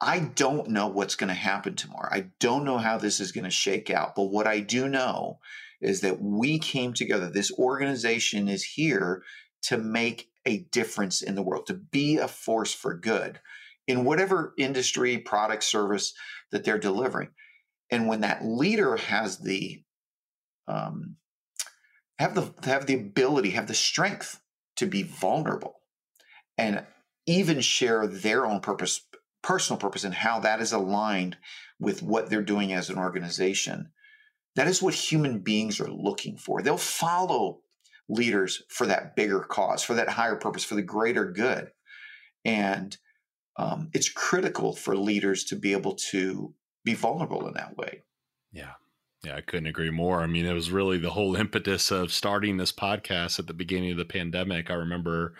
I 0.00 0.20
don't 0.20 0.68
know 0.68 0.88
what's 0.88 1.16
going 1.16 1.28
to 1.28 1.34
happen 1.34 1.74
tomorrow. 1.74 2.08
I 2.10 2.30
don't 2.38 2.64
know 2.64 2.78
how 2.78 2.98
this 2.98 3.18
is 3.18 3.32
going 3.32 3.44
to 3.44 3.50
shake 3.50 3.90
out. 3.90 4.14
But 4.14 4.24
what 4.24 4.46
I 4.46 4.60
do 4.60 4.88
know 4.88 5.38
is 5.80 6.02
that 6.02 6.20
we 6.20 6.58
came 6.58 6.92
together. 6.92 7.30
This 7.30 7.52
organization 7.52 8.48
is 8.48 8.62
here 8.62 9.22
to 9.62 9.78
make 9.78 10.28
a 10.46 10.58
difference 10.70 11.22
in 11.22 11.34
the 11.34 11.42
world, 11.42 11.66
to 11.66 11.74
be 11.74 12.18
a 12.18 12.28
force 12.28 12.72
for 12.72 12.94
good 12.94 13.40
in 13.86 14.04
whatever 14.04 14.52
industry, 14.58 15.18
product, 15.18 15.64
service 15.64 16.12
that 16.52 16.64
they're 16.64 16.78
delivering. 16.78 17.28
And 17.90 18.06
when 18.06 18.20
that 18.20 18.44
leader 18.44 18.96
has 18.96 19.38
the 19.38 19.82
um, 20.68 21.16
have 22.18 22.34
the 22.34 22.52
have 22.68 22.86
the 22.86 22.94
ability, 22.94 23.50
have 23.50 23.68
the 23.68 23.74
strength 23.74 24.40
to 24.76 24.86
be 24.86 25.02
vulnerable 25.02 25.76
and 26.58 26.84
even 27.26 27.60
share 27.60 28.06
their 28.06 28.46
own 28.46 28.60
purpose, 28.60 29.05
personal 29.46 29.78
purpose, 29.78 30.02
and 30.02 30.12
how 30.12 30.40
that 30.40 30.60
is 30.60 30.72
aligned 30.72 31.36
with 31.78 32.02
what 32.02 32.28
they're 32.28 32.42
doing 32.42 32.72
as 32.72 32.90
an 32.90 32.98
organization. 32.98 33.90
That 34.56 34.66
is 34.66 34.82
what 34.82 34.94
human 34.94 35.38
beings 35.38 35.78
are 35.80 35.90
looking 35.90 36.36
for. 36.36 36.62
They'll 36.62 36.76
follow 36.76 37.60
leaders 38.08 38.64
for 38.68 38.86
that 38.86 39.14
bigger 39.14 39.40
cause, 39.40 39.84
for 39.84 39.94
that 39.94 40.08
higher 40.08 40.34
purpose, 40.34 40.64
for 40.64 40.74
the 40.74 40.82
greater 40.82 41.30
good. 41.30 41.70
And 42.44 42.96
um, 43.56 43.90
it's 43.92 44.08
critical 44.08 44.72
for 44.72 44.96
leaders 44.96 45.44
to 45.44 45.56
be 45.56 45.72
able 45.72 45.94
to 46.10 46.52
be 46.84 46.94
vulnerable 46.94 47.46
in 47.46 47.54
that 47.54 47.76
way. 47.76 48.02
Yeah. 48.52 48.72
Yeah, 49.24 49.36
I 49.36 49.42
couldn't 49.42 49.66
agree 49.66 49.90
more. 49.90 50.20
I 50.20 50.26
mean, 50.26 50.46
it 50.46 50.52
was 50.52 50.70
really 50.70 50.98
the 50.98 51.10
whole 51.10 51.36
impetus 51.36 51.90
of 51.90 52.12
starting 52.12 52.56
this 52.56 52.72
podcast 52.72 53.38
at 53.38 53.46
the 53.46 53.54
beginning 53.54 53.92
of 53.92 53.96
the 53.96 54.04
pandemic. 54.04 54.70
I 54.70 54.74
remember 54.74 55.34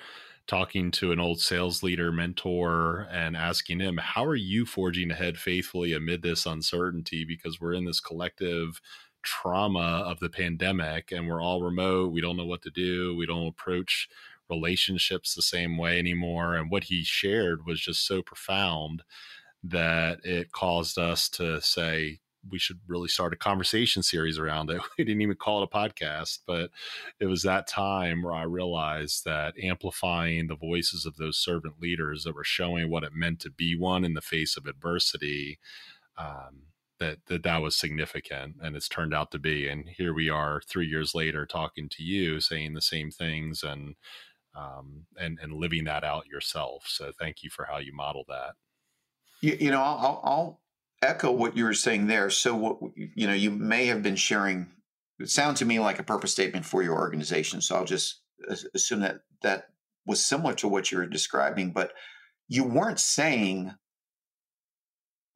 talking 0.47 0.91
to 0.93 1.12
an 1.12 1.21
old 1.21 1.41
sales 1.41 1.83
leader 1.83 2.12
mentor 2.12 3.09
and 3.11 3.37
asking 3.37 3.81
him, 3.81 3.99
How 3.99 4.25
are 4.25 4.37
you 4.37 4.65
forging 4.65 5.11
ahead 5.11 5.38
faithfully 5.38 5.93
amid 5.93 6.23
this 6.23 6.47
uncertainty? 6.47 7.25
Because 7.25 7.61
we're 7.61 7.75
in 7.75 7.85
this 7.85 8.00
collective 8.00 8.81
trauma 9.23 10.05
of 10.07 10.21
the 10.21 10.31
pandemic 10.31 11.11
and 11.11 11.29
we're 11.29 11.43
all 11.43 11.62
remote. 11.62 12.12
We 12.12 12.21
don't 12.21 12.37
know 12.37 12.47
what 12.47 12.62
to 12.62 12.71
do. 12.71 13.17
We 13.17 13.26
don't 13.26 13.49
approach 13.49 14.09
relationships 14.49 15.35
the 15.35 15.43
same 15.43 15.76
way 15.76 15.99
anymore. 15.99 16.55
And 16.55 16.71
what 16.71 16.85
he 16.85 17.03
shared 17.03 17.67
was 17.67 17.81
just 17.81 18.07
so 18.07 18.23
profound 18.23 19.03
that 19.65 20.21
it 20.25 20.53
caused 20.53 20.97
us 20.99 21.29
to 21.31 21.61
say, 21.61 22.21
we 22.50 22.59
should 22.59 22.81
really 22.87 23.09
start 23.09 23.33
a 23.33 23.37
conversation 23.37 24.03
series 24.03 24.38
around 24.38 24.71
it. 24.71 24.81
We 24.99 25.05
didn't 25.05 25.23
even 25.23 25.37
call 25.37 25.62
it 25.62 25.69
a 25.73 25.76
podcast, 25.76 26.41
but 26.47 26.71
it 27.21 27.26
was 27.26 27.43
that 27.43 27.67
time 27.67 28.23
where 28.23 28.33
I 28.33 28.43
realized 28.43 29.25
that 29.25 29.55
amplifying 29.62 30.47
the 30.47 30.57
voices 30.57 31.05
of 31.07 31.17
those 31.17 31.37
servant 31.37 31.75
leaders 31.81 32.25
that 32.25 32.35
were 32.35 32.45
showing 32.45 32.91
what 32.91 33.05
it 33.05 33.12
meant 33.15 33.41
to 33.41 33.50
be 33.50 33.76
one 33.76 34.05
in 34.05 34.15
the 34.15 34.21
face 34.21 34.57
of 34.57 34.67
adversity 34.67 35.59
um, 36.17 36.62
that, 36.99 37.19
that 37.26 37.43
that 37.43 37.62
was 37.62 37.76
significant 37.76 38.57
and 38.62 38.75
it's 38.75 38.88
turned 38.88 39.15
out 39.15 39.31
to 39.33 39.38
be. 39.38 39.69
And 39.69 39.88
here 39.88 40.15
we 40.15 40.31
are 40.31 40.62
three 40.67 40.87
years 40.87 41.15
later 41.15 41.45
talking 41.45 41.88
to 41.91 42.03
you 42.03 42.41
saying 42.41 42.75
the 42.75 42.81
same 42.81 43.11
things 43.11 43.62
and 43.62 43.97
um, 44.55 45.05
and 45.21 45.38
and 45.43 45.53
living 45.53 45.85
that 45.85 46.03
out 46.03 46.26
yourself. 46.26 46.85
So 46.87 47.12
thank 47.19 47.43
you 47.43 47.50
for 47.50 47.67
how 47.67 47.76
you 47.79 47.95
model 47.95 48.25
that. 48.29 48.55
You, 49.43 49.57
you 49.61 49.71
know 49.71 49.83
I'll, 49.83 50.21
I'll 50.25 50.61
echo 51.07 51.31
what 51.31 51.57
you 51.57 51.65
were 51.65 51.75
saying 51.75 52.07
there. 52.07 52.31
So 52.31 52.55
what 52.55 52.79
you 52.97 53.27
know 53.27 53.35
you 53.35 53.51
may 53.51 53.87
have 53.87 54.03
been 54.03 54.17
sharing 54.17 54.69
it 55.19 55.31
sounds 55.31 55.61
to 55.61 55.65
me 55.65 55.81
like 55.81 55.99
a 55.99 56.05
purpose 56.05 56.33
statement 56.33 56.67
for 56.67 56.83
your 56.83 56.97
organization. 56.97 57.61
So 57.61 57.77
i'll 57.77 57.85
just 57.85 58.21
assume 58.75 59.01
that 59.01 59.21
that 59.43 59.69
was 60.07 60.25
similar 60.25 60.55
to 60.55 60.69
what 60.69 60.93
you 60.93 60.99
were 60.99 61.07
describing 61.07 61.73
but 61.73 61.93
you 62.49 62.65
weren't 62.65 63.01
saying 63.01 63.75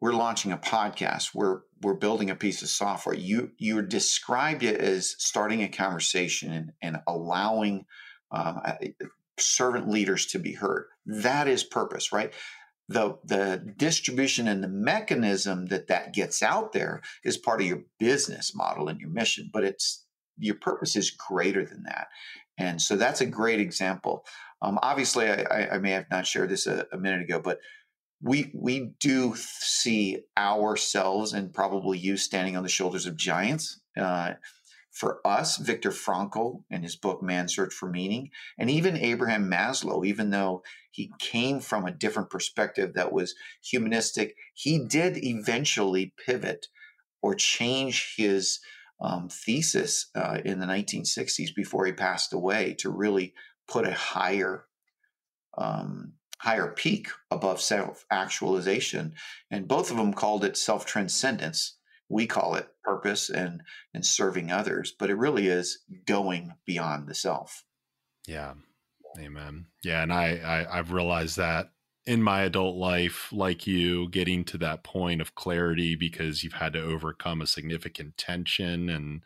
we're 0.01 0.13
launching 0.13 0.53
a 0.53 0.59
podcast. 0.59 1.35
We're 1.35 1.61
we're 1.83 1.95
building 1.95 2.31
a 2.31 2.37
piece 2.37 2.63
of 2.63 2.69
software. 2.69 3.15
You 3.15 3.53
you 3.59 3.83
described 3.83 4.63
it 4.63 4.81
as 4.81 5.15
starting 5.19 5.63
a 5.63 5.69
conversation 5.69 6.53
and, 6.53 6.73
and 6.83 7.03
allowing 7.07 7.85
um, 8.31 8.61
servant 9.39 9.89
leaders 9.89 10.27
to 10.27 10.39
be 10.39 10.53
heard. 10.53 10.87
That 11.07 11.49
is 11.49 11.65
purpose 11.65 12.13
right 12.13 12.33
the 12.91 13.17
the 13.25 13.73
distribution 13.77 14.49
and 14.49 14.65
the 14.65 14.69
mechanism 14.69 15.67
that 15.67 15.87
that 15.87 16.13
gets 16.13 16.43
out 16.43 16.73
there 16.73 17.01
is 17.25 17.39
part 17.39 17.61
of 17.61 17.67
your 17.67 17.83
business 18.01 18.55
model 18.55 18.89
and 18.89 19.01
your 19.01 19.11
mission 19.11 19.49
but 19.53 19.65
it's 19.65 20.05
your 20.39 20.57
purpose 20.57 20.97
is 20.97 21.11
greater 21.11 21.65
than 21.65 21.85
that 21.85 22.09
and 22.59 22.83
so 22.83 22.97
that's 22.97 23.21
a 23.21 23.27
great 23.27 23.61
example 23.61 24.25
um, 24.63 24.79
obviously 24.83 25.31
I, 25.31 25.77
I, 25.77 25.79
may 25.79 25.93
have 25.93 26.11
not 26.11 26.27
shared 26.27 26.51
this 26.51 26.67
a, 26.67 26.85
a 26.93 26.99
minute 26.99 27.23
ago 27.23 27.39
but 27.39 27.61
we 28.23 28.51
we 28.55 28.93
do 29.01 29.35
see 29.37 30.19
ourselves 30.37 31.33
and 31.33 31.53
probably 31.53 31.99
you 31.99 32.17
standing 32.17 32.57
on 32.57 32.63
the 32.63 32.69
shoulders 32.69 33.07
of 33.07 33.17
giants. 33.17 33.81
Uh, 33.99 34.33
for 34.91 35.21
us, 35.25 35.57
Viktor 35.57 35.91
Frankl 35.91 36.65
in 36.71 36.83
his 36.83 36.97
book 36.97 37.23
Man's 37.23 37.55
Search 37.55 37.73
for 37.73 37.89
Meaning, 37.89 38.31
and 38.59 38.69
even 38.69 38.97
Abraham 38.97 39.51
Maslow, 39.51 40.05
even 40.05 40.31
though 40.31 40.63
he 40.91 41.13
came 41.19 41.61
from 41.61 41.87
a 41.87 41.93
different 41.93 42.31
perspective 42.31 42.95
that 42.95 43.13
was 43.13 43.35
humanistic, 43.63 44.37
he 44.55 44.85
did 44.85 45.17
eventually 45.17 46.13
pivot 46.25 46.67
or 47.23 47.35
change 47.35 48.15
his 48.17 48.59
um, 49.01 49.29
thesis 49.29 50.11
uh, 50.15 50.39
in 50.45 50.59
the 50.59 50.67
1960s 50.67 51.55
before 51.55 51.87
he 51.87 51.93
passed 51.93 52.33
away 52.33 52.75
to 52.79 52.91
really 52.91 53.33
put 53.69 53.87
a 53.87 53.93
higher 53.93 54.67
um, 55.57 56.15
higher 56.39 56.69
peak 56.69 57.09
above 57.31 57.61
self 57.61 58.05
actualization. 58.11 59.15
And 59.51 59.69
both 59.69 59.91
of 59.91 59.97
them 59.97 60.13
called 60.15 60.45
it 60.45 60.57
self 60.57 60.85
transcendence. 60.87 61.77
We 62.11 62.27
call 62.27 62.57
it 62.57 62.69
purpose 62.85 63.31
and, 63.31 63.63
and 63.95 64.05
serving 64.05 64.53
others, 64.53 64.93
but 64.99 65.09
it 65.09 65.17
really 65.17 65.47
is 65.47 65.79
going 66.07 66.55
beyond 66.67 67.09
the 67.09 67.15
self. 67.15 67.65
Yeah. 68.27 68.55
Amen. 69.19 69.67
Yeah. 69.83 70.03
And 70.03 70.13
I, 70.13 70.37
I 70.37 70.79
I've 70.79 70.93
realized 70.93 71.37
that 71.39 71.71
in 72.07 72.23
my 72.23 72.43
adult 72.43 72.77
life, 72.77 73.29
like 73.31 73.67
you, 73.67 74.09
getting 74.09 74.43
to 74.43 74.59
that 74.59 74.83
point 74.83 75.21
of 75.21 75.35
clarity 75.35 75.95
because 75.95 76.43
you've 76.43 76.55
had 76.55 76.73
to 76.73 76.83
overcome 76.83 77.43
a 77.43 77.47
significant 77.47 78.17
tension. 78.17 78.89
And 78.89 79.21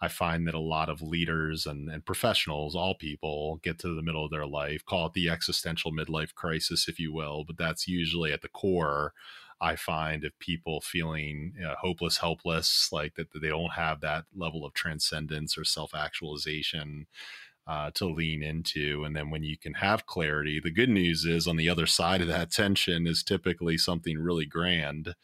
I 0.00 0.08
find 0.08 0.46
that 0.48 0.54
a 0.54 0.60
lot 0.60 0.88
of 0.88 1.02
leaders 1.02 1.66
and, 1.66 1.90
and 1.90 2.04
professionals, 2.04 2.74
all 2.74 2.94
people, 2.94 3.60
get 3.62 3.78
to 3.80 3.94
the 3.94 4.02
middle 4.02 4.24
of 4.24 4.30
their 4.30 4.46
life, 4.46 4.84
call 4.84 5.06
it 5.06 5.12
the 5.12 5.28
existential 5.28 5.92
midlife 5.92 6.34
crisis, 6.34 6.88
if 6.88 6.98
you 6.98 7.12
will. 7.12 7.44
But 7.46 7.58
that's 7.58 7.86
usually 7.86 8.32
at 8.32 8.40
the 8.42 8.48
core, 8.48 9.12
I 9.60 9.76
find, 9.76 10.24
of 10.24 10.38
people 10.38 10.80
feeling 10.80 11.52
you 11.56 11.62
know, 11.62 11.74
hopeless, 11.80 12.18
helpless, 12.18 12.88
like 12.92 13.14
that 13.14 13.28
they 13.40 13.48
don't 13.48 13.72
have 13.72 14.00
that 14.00 14.24
level 14.34 14.64
of 14.64 14.74
transcendence 14.74 15.56
or 15.56 15.64
self 15.64 15.94
actualization 15.94 17.06
uh, 17.66 17.90
to 17.94 18.06
lean 18.06 18.42
into. 18.42 19.04
And 19.04 19.16
then 19.16 19.30
when 19.30 19.42
you 19.42 19.56
can 19.56 19.74
have 19.74 20.06
clarity, 20.06 20.60
the 20.60 20.70
good 20.70 20.90
news 20.90 21.24
is 21.24 21.46
on 21.46 21.56
the 21.56 21.68
other 21.68 21.86
side 21.86 22.20
of 22.20 22.28
that 22.28 22.50
tension 22.50 23.06
is 23.06 23.22
typically 23.22 23.78
something 23.78 24.18
really 24.18 24.46
grand. 24.46 25.14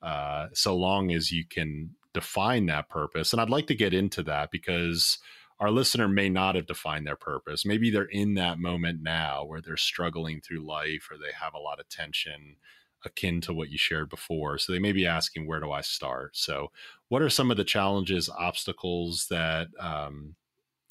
Uh, 0.00 0.48
so 0.52 0.74
long 0.74 1.12
as 1.12 1.30
you 1.30 1.44
can 1.44 1.90
define 2.14 2.66
that 2.66 2.88
purpose. 2.88 3.32
And 3.32 3.40
I'd 3.40 3.50
like 3.50 3.66
to 3.68 3.74
get 3.74 3.94
into 3.94 4.22
that 4.24 4.50
because 4.50 5.18
our 5.60 5.70
listener 5.70 6.08
may 6.08 6.28
not 6.28 6.56
have 6.56 6.66
defined 6.66 7.06
their 7.06 7.16
purpose. 7.16 7.64
Maybe 7.64 7.90
they're 7.90 8.04
in 8.04 8.34
that 8.34 8.58
moment 8.58 9.00
now 9.02 9.44
where 9.44 9.60
they're 9.60 9.76
struggling 9.76 10.40
through 10.40 10.66
life 10.66 11.08
or 11.10 11.16
they 11.16 11.32
have 11.40 11.54
a 11.54 11.58
lot 11.58 11.78
of 11.78 11.88
tension 11.88 12.56
akin 13.04 13.40
to 13.42 13.52
what 13.52 13.70
you 13.70 13.78
shared 13.78 14.08
before. 14.08 14.58
So 14.58 14.72
they 14.72 14.78
may 14.78 14.92
be 14.92 15.06
asking, 15.06 15.46
where 15.46 15.60
do 15.60 15.70
I 15.70 15.80
start? 15.80 16.36
So, 16.36 16.70
what 17.08 17.22
are 17.22 17.30
some 17.30 17.50
of 17.50 17.56
the 17.56 17.64
challenges, 17.64 18.30
obstacles 18.30 19.26
that 19.28 19.68
um, 19.78 20.36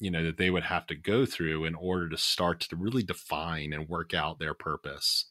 you 0.02 0.10
know 0.10 0.24
that 0.24 0.36
they 0.36 0.50
would 0.50 0.64
have 0.64 0.86
to 0.88 0.96
go 0.96 1.24
through 1.24 1.64
in 1.64 1.76
order 1.76 2.08
to 2.08 2.18
start 2.18 2.60
to 2.60 2.76
really 2.76 3.04
define 3.04 3.72
and 3.72 3.88
work 3.88 4.12
out 4.12 4.40
their 4.40 4.52
purpose 4.52 5.30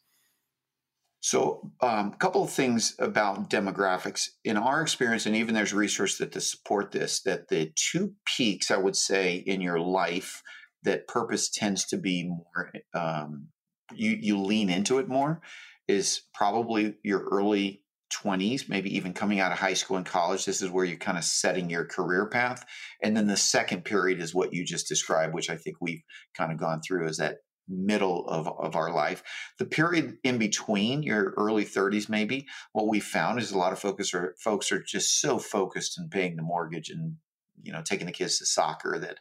so 1.19 1.71
um, 1.81 2.13
a 2.13 2.17
couple 2.17 2.41
of 2.43 2.49
things 2.49 2.95
about 2.97 3.49
demographics 3.49 4.29
in 4.43 4.57
our 4.57 4.81
experience 4.81 5.25
and 5.25 5.35
even 5.35 5.53
there's 5.53 5.73
research 5.73 6.17
that 6.17 6.31
to 6.31 6.39
support 6.39 6.91
this 6.91 7.21
that 7.23 7.49
the 7.49 7.71
two 7.75 8.13
peaks 8.25 8.71
i 8.71 8.77
would 8.77 8.95
say 8.95 9.35
in 9.35 9.59
your 9.59 9.79
life 9.79 10.41
that 10.83 11.07
purpose 11.07 11.49
tends 11.49 11.85
to 11.85 11.97
be 11.97 12.23
more 12.23 12.71
um, 12.93 13.49
you 13.93 14.17
you 14.21 14.39
lean 14.39 14.69
into 14.69 14.99
it 14.99 15.09
more 15.09 15.41
is 15.87 16.21
probably 16.33 16.95
your 17.03 17.23
early 17.31 17.81
20s, 18.11 18.67
maybe 18.67 18.95
even 18.95 19.13
coming 19.13 19.39
out 19.39 19.51
of 19.51 19.57
high 19.57 19.73
school 19.73 19.97
and 19.97 20.05
college. 20.05 20.45
This 20.45 20.61
is 20.61 20.69
where 20.69 20.85
you're 20.85 20.97
kind 20.97 21.17
of 21.17 21.23
setting 21.23 21.69
your 21.69 21.85
career 21.85 22.25
path. 22.25 22.65
And 23.01 23.15
then 23.15 23.27
the 23.27 23.37
second 23.37 23.85
period 23.85 24.19
is 24.19 24.35
what 24.35 24.53
you 24.53 24.65
just 24.65 24.87
described, 24.87 25.33
which 25.33 25.49
I 25.49 25.57
think 25.57 25.77
we've 25.79 26.03
kind 26.35 26.51
of 26.51 26.57
gone 26.57 26.81
through 26.81 27.07
is 27.07 27.17
that 27.17 27.37
middle 27.67 28.27
of, 28.27 28.47
of 28.47 28.75
our 28.75 28.91
life. 28.91 29.23
The 29.57 29.65
period 29.65 30.17
in 30.23 30.37
between 30.37 31.03
your 31.03 31.33
early 31.37 31.63
30s, 31.63 32.09
maybe, 32.09 32.47
what 32.73 32.89
we 32.89 32.99
found 32.99 33.39
is 33.39 33.51
a 33.51 33.57
lot 33.57 33.71
of 33.71 33.79
focus 33.79 34.13
are, 34.13 34.35
folks 34.39 34.71
are 34.71 34.81
just 34.81 35.21
so 35.21 35.39
focused 35.39 35.97
in 35.97 36.09
paying 36.09 36.35
the 36.35 36.43
mortgage 36.43 36.89
and, 36.89 37.15
you 37.63 37.71
know, 37.71 37.81
taking 37.81 38.07
the 38.07 38.11
kids 38.11 38.39
to 38.39 38.45
soccer 38.45 38.99
that 38.99 39.17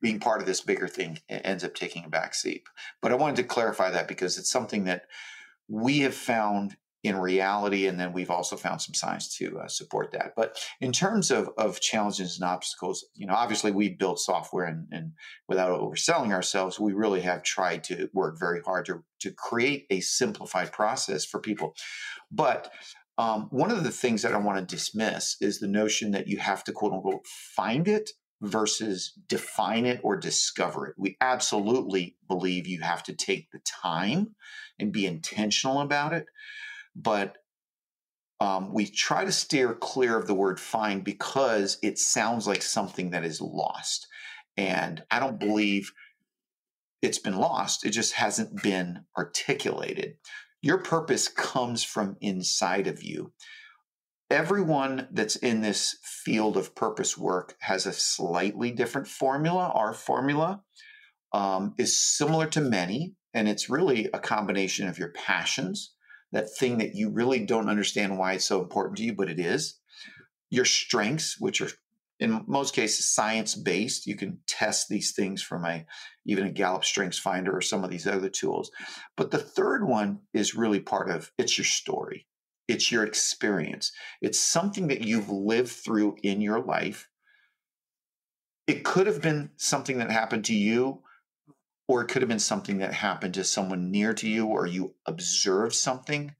being 0.00 0.20
part 0.20 0.40
of 0.40 0.46
this 0.46 0.60
bigger 0.60 0.86
thing 0.86 1.18
ends 1.28 1.64
up 1.64 1.74
taking 1.74 2.04
a 2.04 2.08
back 2.08 2.34
seat. 2.34 2.62
But 3.02 3.10
I 3.10 3.16
wanted 3.16 3.36
to 3.36 3.42
clarify 3.42 3.90
that 3.90 4.06
because 4.06 4.38
it's 4.38 4.50
something 4.50 4.84
that 4.84 5.06
we 5.68 6.00
have 6.00 6.14
found 6.14 6.76
in 7.04 7.16
reality. 7.16 7.86
And 7.86 7.98
then 7.98 8.12
we've 8.12 8.30
also 8.30 8.56
found 8.56 8.82
some 8.82 8.94
science 8.94 9.36
to 9.38 9.60
uh, 9.60 9.68
support 9.68 10.10
that. 10.12 10.32
But 10.36 10.58
in 10.80 10.92
terms 10.92 11.30
of, 11.30 11.50
of 11.56 11.80
challenges 11.80 12.38
and 12.38 12.48
obstacles, 12.48 13.04
you 13.14 13.26
know, 13.26 13.34
obviously 13.34 13.70
we 13.70 13.90
built 13.90 14.18
software 14.18 14.64
and, 14.64 14.88
and 14.90 15.12
without 15.48 15.80
overselling 15.80 16.32
ourselves, 16.32 16.80
we 16.80 16.92
really 16.92 17.20
have 17.20 17.42
tried 17.42 17.84
to 17.84 18.08
work 18.12 18.38
very 18.38 18.60
hard 18.62 18.86
to, 18.86 19.04
to 19.20 19.30
create 19.30 19.86
a 19.90 20.00
simplified 20.00 20.72
process 20.72 21.24
for 21.24 21.40
people. 21.40 21.74
But 22.32 22.72
um, 23.16 23.48
one 23.50 23.70
of 23.70 23.84
the 23.84 23.90
things 23.90 24.22
that 24.22 24.34
I 24.34 24.38
want 24.38 24.58
to 24.58 24.76
dismiss 24.76 25.36
is 25.40 25.58
the 25.58 25.68
notion 25.68 26.10
that 26.12 26.28
you 26.28 26.38
have 26.38 26.64
to 26.64 26.72
quote 26.72 26.92
unquote 26.92 27.26
find 27.26 27.86
it 27.86 28.10
versus 28.40 29.12
define 29.26 29.86
it 29.86 30.00
or 30.02 30.16
discover 30.16 30.86
it. 30.86 30.94
We 30.96 31.16
absolutely 31.20 32.16
believe 32.28 32.66
you 32.66 32.80
have 32.80 33.02
to 33.04 33.12
take 33.12 33.50
the 33.50 33.60
time 33.60 34.34
and 34.78 34.92
be 34.92 35.06
intentional 35.06 35.80
about 35.80 36.12
it. 36.12 36.26
But 36.94 37.38
um, 38.40 38.72
we 38.72 38.86
try 38.86 39.24
to 39.24 39.32
steer 39.32 39.74
clear 39.74 40.16
of 40.16 40.26
the 40.26 40.34
word 40.34 40.60
find 40.60 41.02
because 41.02 41.78
it 41.82 41.98
sounds 41.98 42.46
like 42.46 42.62
something 42.62 43.10
that 43.10 43.24
is 43.24 43.40
lost. 43.40 44.06
And 44.56 45.02
I 45.10 45.18
don't 45.18 45.40
believe 45.40 45.92
it's 47.02 47.18
been 47.18 47.36
lost, 47.36 47.84
it 47.84 47.90
just 47.90 48.14
hasn't 48.14 48.62
been 48.62 49.04
articulated. 49.16 50.16
Your 50.60 50.78
purpose 50.78 51.28
comes 51.28 51.84
from 51.84 52.16
inside 52.20 52.88
of 52.88 53.02
you. 53.02 53.32
Everyone 54.30 55.08
that's 55.10 55.36
in 55.36 55.62
this 55.62 55.96
field 56.02 56.56
of 56.58 56.74
purpose 56.74 57.16
work 57.16 57.56
has 57.60 57.86
a 57.86 57.92
slightly 57.92 58.70
different 58.70 59.08
formula. 59.08 59.72
Our 59.74 59.94
formula 59.94 60.62
um, 61.32 61.74
is 61.78 61.98
similar 61.98 62.46
to 62.48 62.60
many, 62.60 63.14
and 63.32 63.48
it's 63.48 63.70
really 63.70 64.08
a 64.12 64.18
combination 64.18 64.86
of 64.86 64.98
your 64.98 65.12
passions, 65.12 65.94
that 66.32 66.50
thing 66.58 66.78
that 66.78 66.94
you 66.94 67.10
really 67.10 67.46
don't 67.46 67.70
understand 67.70 68.18
why 68.18 68.34
it's 68.34 68.44
so 68.44 68.60
important 68.60 68.98
to 68.98 69.04
you, 69.04 69.14
but 69.14 69.30
it 69.30 69.38
is. 69.38 69.80
Your 70.50 70.66
strengths, 70.66 71.40
which 71.40 71.62
are 71.62 71.70
in 72.20 72.44
most 72.46 72.74
cases 72.74 73.08
science 73.08 73.54
based. 73.54 74.06
You 74.06 74.16
can 74.16 74.40
test 74.46 74.88
these 74.88 75.12
things 75.12 75.42
from 75.42 75.64
a 75.64 75.86
even 76.26 76.46
a 76.46 76.52
Gallup 76.52 76.84
Strengths 76.84 77.18
Finder 77.18 77.56
or 77.56 77.60
some 77.60 77.84
of 77.84 77.90
these 77.90 78.06
other 78.06 78.28
tools. 78.28 78.70
But 79.16 79.30
the 79.30 79.38
third 79.38 79.86
one 79.86 80.20
is 80.34 80.54
really 80.54 80.80
part 80.80 81.10
of 81.10 81.30
it's 81.38 81.56
your 81.56 81.64
story. 81.64 82.26
It's 82.68 82.92
your 82.92 83.04
experience. 83.04 83.92
It's 84.20 84.38
something 84.38 84.88
that 84.88 85.00
you've 85.00 85.30
lived 85.30 85.70
through 85.70 86.16
in 86.22 86.40
your 86.40 86.60
life. 86.60 87.08
It 88.66 88.84
could 88.84 89.06
have 89.06 89.22
been 89.22 89.50
something 89.56 89.98
that 89.98 90.10
happened 90.10 90.44
to 90.46 90.54
you 90.54 91.02
or 91.88 92.02
it 92.02 92.08
could 92.08 92.20
have 92.20 92.28
been 92.28 92.38
something 92.38 92.78
that 92.78 92.92
happened 92.92 93.34
to 93.34 93.44
someone 93.44 93.90
near 93.90 94.12
to 94.12 94.28
you 94.28 94.46
or 94.46 94.66
you 94.66 94.94
observed 95.06 95.74
something 95.74 96.34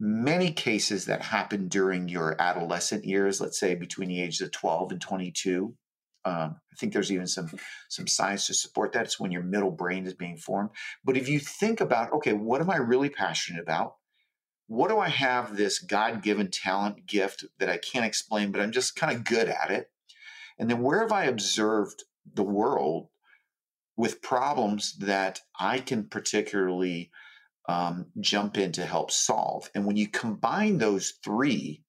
many 0.00 0.50
cases 0.50 1.04
that 1.04 1.22
happen 1.22 1.68
during 1.68 2.08
your 2.08 2.34
adolescent 2.40 3.04
years 3.04 3.40
let's 3.40 3.60
say 3.60 3.74
between 3.74 4.08
the 4.08 4.20
ages 4.20 4.40
of 4.40 4.50
12 4.50 4.92
and 4.92 5.00
22 5.00 5.74
um, 6.24 6.56
i 6.72 6.76
think 6.78 6.92
there's 6.92 7.12
even 7.12 7.26
some 7.26 7.48
some 7.88 8.06
science 8.06 8.46
to 8.46 8.54
support 8.54 8.92
that 8.92 9.04
it's 9.04 9.20
when 9.20 9.30
your 9.30 9.42
middle 9.42 9.70
brain 9.70 10.06
is 10.06 10.14
being 10.14 10.36
formed 10.36 10.70
but 11.04 11.16
if 11.16 11.28
you 11.28 11.38
think 11.38 11.80
about 11.80 12.12
okay 12.12 12.32
what 12.32 12.60
am 12.60 12.70
i 12.70 12.76
really 12.76 13.10
passionate 13.10 13.62
about 13.62 13.94
what 14.66 14.88
do 14.88 14.98
i 14.98 15.08
have 15.08 15.56
this 15.56 15.78
god-given 15.78 16.50
talent 16.50 17.06
gift 17.06 17.44
that 17.58 17.68
i 17.68 17.76
can't 17.76 18.04
explain 18.06 18.50
but 18.50 18.60
i'm 18.60 18.72
just 18.72 18.96
kind 18.96 19.14
of 19.14 19.24
good 19.24 19.48
at 19.48 19.70
it 19.70 19.90
and 20.58 20.70
then 20.70 20.82
where 20.82 21.00
have 21.00 21.12
i 21.12 21.24
observed 21.24 22.04
the 22.34 22.42
world 22.42 23.08
with 23.96 24.22
problems 24.22 24.96
that 24.98 25.40
I 25.58 25.78
can 25.78 26.04
particularly 26.04 27.10
um, 27.68 28.06
jump 28.20 28.58
in 28.58 28.72
to 28.72 28.84
help 28.84 29.10
solve. 29.10 29.70
And 29.74 29.86
when 29.86 29.96
you 29.96 30.08
combine 30.08 30.78
those 30.78 31.14
three 31.22 31.82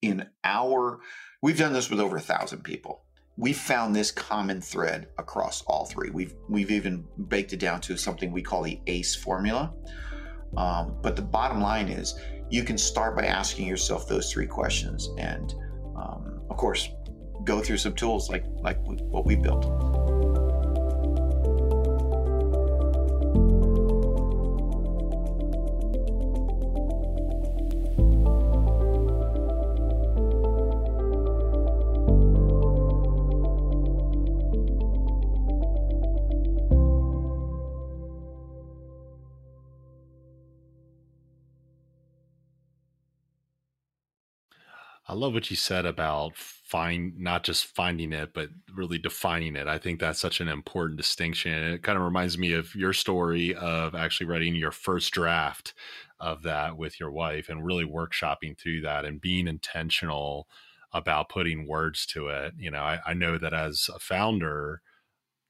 in 0.00 0.28
our, 0.44 1.00
we've 1.42 1.58
done 1.58 1.72
this 1.72 1.90
with 1.90 2.00
over 2.00 2.16
a 2.16 2.22
thousand 2.22 2.62
people. 2.62 3.02
We 3.36 3.52
found 3.52 3.94
this 3.94 4.10
common 4.10 4.60
thread 4.60 5.08
across 5.16 5.62
all 5.62 5.86
three. 5.86 6.10
We've 6.10 6.34
we've 6.48 6.72
even 6.72 7.06
baked 7.28 7.52
it 7.52 7.60
down 7.60 7.80
to 7.82 7.96
something 7.96 8.32
we 8.32 8.42
call 8.42 8.62
the 8.62 8.80
ACE 8.88 9.14
formula. 9.14 9.72
Um, 10.56 10.96
but 11.02 11.16
the 11.16 11.22
bottom 11.22 11.60
line 11.60 11.88
is, 11.88 12.18
you 12.50 12.64
can 12.64 12.78
start 12.78 13.16
by 13.16 13.26
asking 13.26 13.66
yourself 13.66 14.08
those 14.08 14.32
three 14.32 14.46
questions, 14.46 15.10
and 15.18 15.54
um, 15.96 16.40
of 16.48 16.56
course, 16.56 16.88
go 17.44 17.60
through 17.60 17.76
some 17.76 17.94
tools 17.94 18.30
like 18.30 18.44
like 18.62 18.78
what 18.82 19.26
we 19.26 19.36
built. 19.36 19.64
I 45.10 45.14
love 45.14 45.32
what 45.32 45.48
you 45.50 45.56
said 45.56 45.86
about 45.86 46.36
find 46.36 47.18
not 47.18 47.42
just 47.42 47.64
finding 47.64 48.12
it, 48.12 48.34
but 48.34 48.50
really 48.74 48.98
defining 48.98 49.56
it. 49.56 49.66
I 49.66 49.78
think 49.78 50.00
that's 50.00 50.20
such 50.20 50.40
an 50.40 50.48
important 50.48 50.98
distinction. 50.98 51.52
It 51.52 51.82
kind 51.82 51.96
of 51.96 52.04
reminds 52.04 52.36
me 52.36 52.52
of 52.52 52.74
your 52.74 52.92
story 52.92 53.54
of 53.54 53.94
actually 53.94 54.26
writing 54.26 54.54
your 54.54 54.70
first 54.70 55.12
draft 55.12 55.72
of 56.20 56.42
that 56.42 56.76
with 56.76 57.00
your 57.00 57.10
wife 57.10 57.48
and 57.48 57.64
really 57.64 57.86
workshopping 57.86 58.58
through 58.58 58.82
that 58.82 59.06
and 59.06 59.18
being 59.20 59.48
intentional 59.48 60.46
about 60.92 61.30
putting 61.30 61.66
words 61.66 62.04
to 62.06 62.28
it. 62.28 62.52
You 62.58 62.70
know, 62.70 62.82
I, 62.82 63.00
I 63.06 63.14
know 63.14 63.38
that 63.38 63.54
as 63.54 63.88
a 63.94 63.98
founder, 63.98 64.82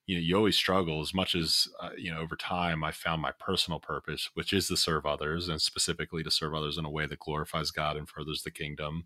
you 0.07 0.16
know, 0.16 0.23
you 0.23 0.37
always 0.37 0.57
struggle 0.57 1.01
as 1.01 1.12
much 1.12 1.35
as, 1.35 1.68
uh, 1.81 1.90
you 1.97 2.11
know, 2.11 2.21
over 2.21 2.37
time 2.37 2.83
I 2.83 2.92
found 2.92 3.21
my 3.21 3.33
personal 3.38 3.79
purpose, 3.79 4.31
which 4.35 4.53
is 4.53 4.68
to 4.68 4.77
serve 4.77 5.05
others 5.05 5.49
and 5.49 5.61
specifically 5.61 6.23
to 6.23 6.31
serve 6.31 6.55
others 6.55 6.79
in 6.79 6.87
a 6.87 6.90
way 6.90 7.07
that 7.07 7.21
glorifies 7.21 7.71
God 7.71 7.97
and 7.97 8.09
furthers 8.09 8.42
the 8.42 8.51
kingdom 8.51 9.05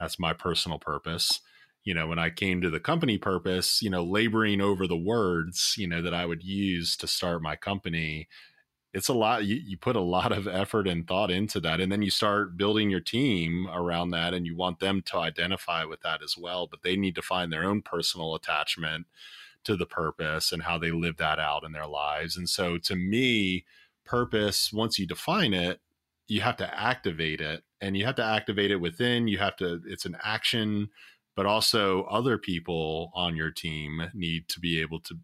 that's 0.00 0.18
my 0.18 0.32
personal 0.32 0.78
purpose. 0.78 1.40
You 1.84 1.94
know, 1.94 2.08
when 2.08 2.18
I 2.18 2.30
came 2.30 2.60
to 2.60 2.70
the 2.70 2.80
company 2.80 3.16
purpose, 3.16 3.80
you 3.80 3.90
know, 3.90 4.02
laboring 4.02 4.60
over 4.60 4.86
the 4.86 4.96
words, 4.96 5.74
you 5.78 5.86
know, 5.86 6.02
that 6.02 6.14
I 6.14 6.26
would 6.26 6.42
use 6.42 6.96
to 6.96 7.06
start 7.06 7.42
my 7.42 7.54
company, 7.54 8.28
it's 8.92 9.08
a 9.08 9.14
lot. 9.14 9.44
You, 9.44 9.56
you 9.56 9.76
put 9.76 9.94
a 9.94 10.00
lot 10.00 10.32
of 10.32 10.48
effort 10.48 10.88
and 10.88 11.06
thought 11.06 11.30
into 11.30 11.60
that. 11.60 11.80
And 11.80 11.92
then 11.92 12.02
you 12.02 12.10
start 12.10 12.56
building 12.56 12.90
your 12.90 13.00
team 13.00 13.68
around 13.72 14.10
that 14.10 14.34
and 14.34 14.46
you 14.46 14.56
want 14.56 14.80
them 14.80 15.02
to 15.02 15.18
identify 15.18 15.84
with 15.84 16.00
that 16.00 16.22
as 16.22 16.36
well. 16.36 16.66
But 16.66 16.82
they 16.82 16.96
need 16.96 17.14
to 17.16 17.22
find 17.22 17.52
their 17.52 17.64
own 17.64 17.82
personal 17.82 18.34
attachment 18.34 19.06
to 19.64 19.76
the 19.76 19.86
purpose 19.86 20.50
and 20.50 20.62
how 20.62 20.78
they 20.78 20.90
live 20.90 21.18
that 21.18 21.38
out 21.38 21.62
in 21.64 21.72
their 21.72 21.86
lives. 21.86 22.36
And 22.36 22.48
so 22.48 22.78
to 22.78 22.96
me, 22.96 23.64
purpose, 24.04 24.72
once 24.72 24.98
you 24.98 25.06
define 25.06 25.52
it, 25.52 25.80
you 26.28 26.40
have 26.40 26.56
to 26.56 26.80
activate 26.80 27.40
it 27.40 27.62
and 27.80 27.96
you 27.96 28.04
have 28.04 28.16
to 28.16 28.24
activate 28.24 28.70
it 28.70 28.76
within 28.80 29.28
you 29.28 29.38
have 29.38 29.56
to 29.56 29.80
it's 29.86 30.04
an 30.04 30.16
action 30.22 30.88
but 31.36 31.46
also 31.46 32.04
other 32.04 32.38
people 32.38 33.10
on 33.14 33.36
your 33.36 33.50
team 33.50 34.10
need 34.14 34.48
to 34.48 34.58
be 34.58 34.80
able 34.80 34.98
to 34.98 35.14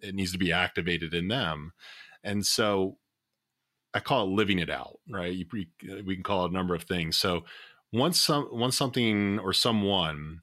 it 0.00 0.14
needs 0.14 0.32
to 0.32 0.38
be 0.38 0.52
activated 0.52 1.14
in 1.14 1.28
them. 1.28 1.72
And 2.22 2.46
so 2.46 2.98
i 3.94 4.00
call 4.00 4.26
it 4.26 4.30
living 4.30 4.58
it 4.58 4.68
out 4.68 4.98
right? 5.10 5.32
You, 5.32 5.46
we 6.04 6.14
can 6.14 6.22
call 6.22 6.44
it 6.44 6.50
a 6.50 6.54
number 6.54 6.74
of 6.74 6.82
things. 6.82 7.16
So 7.16 7.44
once 7.92 8.20
some 8.20 8.48
once 8.52 8.76
something 8.76 9.38
or 9.38 9.52
someone 9.52 10.42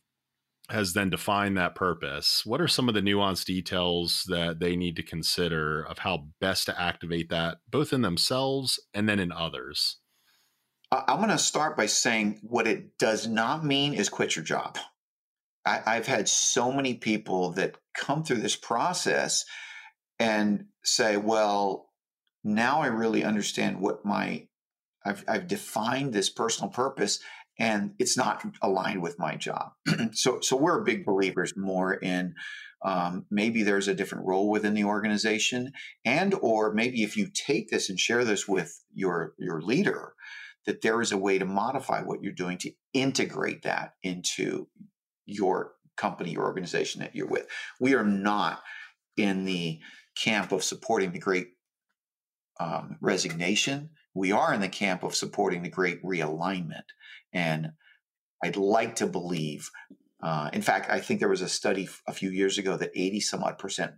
has 0.69 0.93
then 0.93 1.10
defined 1.10 1.58
that 1.58 1.76
purpose 1.76 2.45
what 2.45 2.62
are 2.62 2.67
some 2.67 2.88
of 2.88 2.95
the 2.95 3.02
nuanced 3.02 3.45
details 3.45 4.23
that 4.28 4.60
they 4.60 4.76
need 4.76 4.95
to 4.95 5.04
consider 5.04 5.84
of 5.84 5.99
how 5.99 6.28
best 6.39 6.65
to 6.65 6.82
activate 6.82 7.30
that 7.30 7.58
both 7.69 7.91
in 7.91 8.02
themselves 8.02 8.80
and 8.93 9.08
then 9.08 9.19
in 9.19 9.32
others 9.32 9.97
I'm 11.08 11.17
going 11.17 11.30
to 11.30 11.38
start 11.38 11.76
by 11.76 11.88
saying 11.88 12.39
what 12.43 12.67
it 12.67 12.97
does 12.99 13.28
not 13.28 13.65
mean 13.65 13.93
is 13.93 14.10
quit 14.10 14.36
your 14.36 14.45
job. 14.45 14.78
I, 15.65 15.95
have 15.95 16.08
had 16.08 16.28
so 16.28 16.71
many 16.71 16.95
people 16.95 17.52
that 17.54 17.78
come 17.95 18.23
through 18.23 18.41
this 18.41 18.58
process 18.58 19.45
and 20.19 20.65
say, 20.84 21.15
well, 21.15 21.89
now 22.43 22.82
I 22.82 22.88
really 22.88 23.23
understand 23.23 23.80
what 23.80 24.04
my, 24.04 24.47
I've, 25.06 25.23
I've 25.28 25.47
defined 25.47 26.12
this 26.12 26.30
personal 26.30 26.69
purpose 26.69 27.19
and 27.59 27.93
it's 27.99 28.17
not 28.17 28.43
aligned 28.61 29.01
with 29.01 29.19
my 29.19 29.35
job. 29.35 29.71
so, 30.13 30.39
so 30.41 30.55
we're 30.55 30.83
big 30.83 31.05
believers 31.05 31.53
more 31.55 31.93
in 31.93 32.33
um, 32.83 33.25
maybe 33.31 33.63
there's 33.63 33.87
a 33.87 33.93
different 33.93 34.25
role 34.25 34.49
within 34.49 34.73
the 34.73 34.83
organization 34.83 35.71
and 36.03 36.33
or 36.41 36.73
maybe 36.73 37.03
if 37.03 37.15
you 37.15 37.27
take 37.33 37.69
this 37.69 37.89
and 37.89 37.97
share 37.97 38.25
this 38.25 38.45
with 38.45 38.83
your 38.93 39.33
your 39.37 39.61
leader 39.61 40.13
that 40.65 40.81
there 40.81 41.01
is 41.01 41.11
a 41.11 41.17
way 41.17 41.37
to 41.37 41.45
modify 41.45 42.01
what 42.01 42.21
you're 42.21 42.33
doing 42.33 42.57
to 42.57 42.71
integrate 42.93 43.63
that 43.63 43.93
into 44.03 44.67
your 45.25 45.73
company 45.97 46.35
or 46.35 46.45
organization 46.45 47.01
that 47.01 47.15
you're 47.15 47.27
with. 47.27 47.47
We 47.79 47.93
are 47.95 48.05
not 48.05 48.61
in 49.17 49.45
the 49.45 49.79
camp 50.17 50.51
of 50.51 50.63
supporting 50.63 51.11
the 51.11 51.19
great 51.19 51.47
um, 52.59 52.97
resignation. 53.01 53.89
We 54.13 54.31
are 54.31 54.53
in 54.53 54.61
the 54.61 54.69
camp 54.69 55.03
of 55.03 55.15
supporting 55.15 55.63
the 55.63 55.69
great 55.69 56.03
realignment. 56.03 56.83
And 57.34 57.72
I'd 58.43 58.58
like 58.58 58.96
to 58.98 59.08
believe, 59.08 59.69
uh, 60.22 60.50
in 60.54 60.62
fact, 60.62 60.89
I 60.89 61.00
think 61.00 61.19
there 61.19 61.30
was 61.30 61.41
a 61.41 61.50
study 61.50 61.89
a 62.08 62.13
few 62.13 62.30
years 62.30 62.58
ago 62.58 62.78
that 62.78 62.91
80 62.93 63.19
some 63.22 63.43
odd 63.43 63.58
percent 63.58 63.93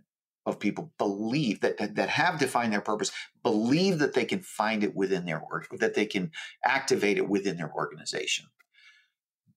of 0.46 0.60
people 0.60 0.92
believe 0.96 1.60
that, 1.60 1.96
that, 1.96 2.08
have 2.08 2.38
defined 2.38 2.72
their 2.72 2.80
purpose 2.80 3.10
believe 3.42 3.98
that 3.98 4.14
they 4.14 4.24
can 4.24 4.40
find 4.40 4.84
it 4.84 4.94
within 4.94 5.24
their 5.24 5.42
work 5.50 5.66
that 5.78 5.94
they 5.94 6.06
can 6.06 6.30
activate 6.64 7.18
it 7.18 7.28
within 7.28 7.56
their 7.56 7.72
organization. 7.72 8.46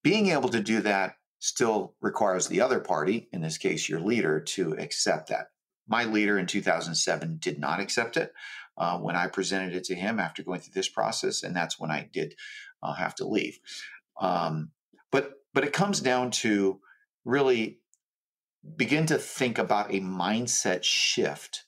Being 0.03 0.29
able 0.29 0.49
to 0.49 0.59
do 0.59 0.81
that 0.81 1.13
still 1.37 1.95
requires 2.01 2.47
the 2.47 2.61
other 2.61 2.79
party 2.79 3.29
in 3.31 3.41
this 3.41 3.57
case 3.57 3.87
your 3.87 3.99
leader 3.99 4.39
to 4.39 4.73
accept 4.79 5.29
that. 5.29 5.47
My 5.87 6.05
leader 6.05 6.37
in 6.37 6.47
2007 6.47 7.37
did 7.39 7.59
not 7.59 7.79
accept 7.79 8.17
it 8.17 8.33
uh, 8.79 8.97
when 8.97 9.15
i 9.15 9.27
presented 9.27 9.75
it 9.75 9.83
to 9.83 9.95
him 9.95 10.19
after 10.19 10.41
going 10.41 10.59
through 10.59 10.73
this 10.73 10.89
process 10.89 11.43
and 11.43 11.55
that's 11.55 11.79
when 11.79 11.91
i 11.91 12.09
did 12.11 12.33
I'll 12.81 12.93
have 12.93 13.15
to 13.15 13.27
leave. 13.27 13.59
Um, 14.19 14.71
but 15.11 15.33
but 15.53 15.63
it 15.63 15.73
comes 15.73 15.99
down 15.99 16.31
to 16.31 16.79
really 17.25 17.79
begin 18.75 19.05
to 19.07 19.17
think 19.17 19.57
about 19.57 19.93
a 19.93 19.99
mindset 19.99 20.83
shift. 20.83 21.65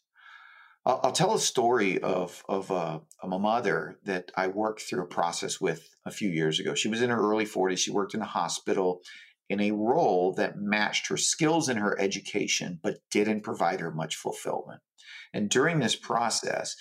I'll, 0.85 0.99
I'll 1.03 1.11
tell 1.11 1.33
a 1.33 1.39
story 1.39 1.99
of 1.99 2.43
of 2.47 2.71
a, 2.71 3.01
a 3.23 3.27
mother 3.27 3.99
that 4.03 4.31
I 4.35 4.47
worked 4.47 4.81
through 4.81 5.03
a 5.03 5.07
process 5.07 5.59
with 5.59 5.89
a 6.05 6.11
few 6.11 6.29
years 6.29 6.59
ago. 6.59 6.75
She 6.75 6.89
was 6.89 7.01
in 7.01 7.09
her 7.09 7.19
early 7.19 7.45
40s. 7.45 7.79
She 7.79 7.91
worked 7.91 8.13
in 8.13 8.21
a 8.21 8.25
hospital 8.25 9.01
in 9.49 9.59
a 9.59 9.71
role 9.71 10.33
that 10.35 10.57
matched 10.57 11.09
her 11.09 11.17
skills 11.17 11.67
and 11.67 11.77
her 11.79 11.99
education, 11.99 12.79
but 12.81 12.99
didn't 13.11 13.41
provide 13.41 13.81
her 13.81 13.91
much 13.91 14.15
fulfillment. 14.15 14.79
And 15.33 15.49
during 15.49 15.79
this 15.79 15.95
process, 15.95 16.75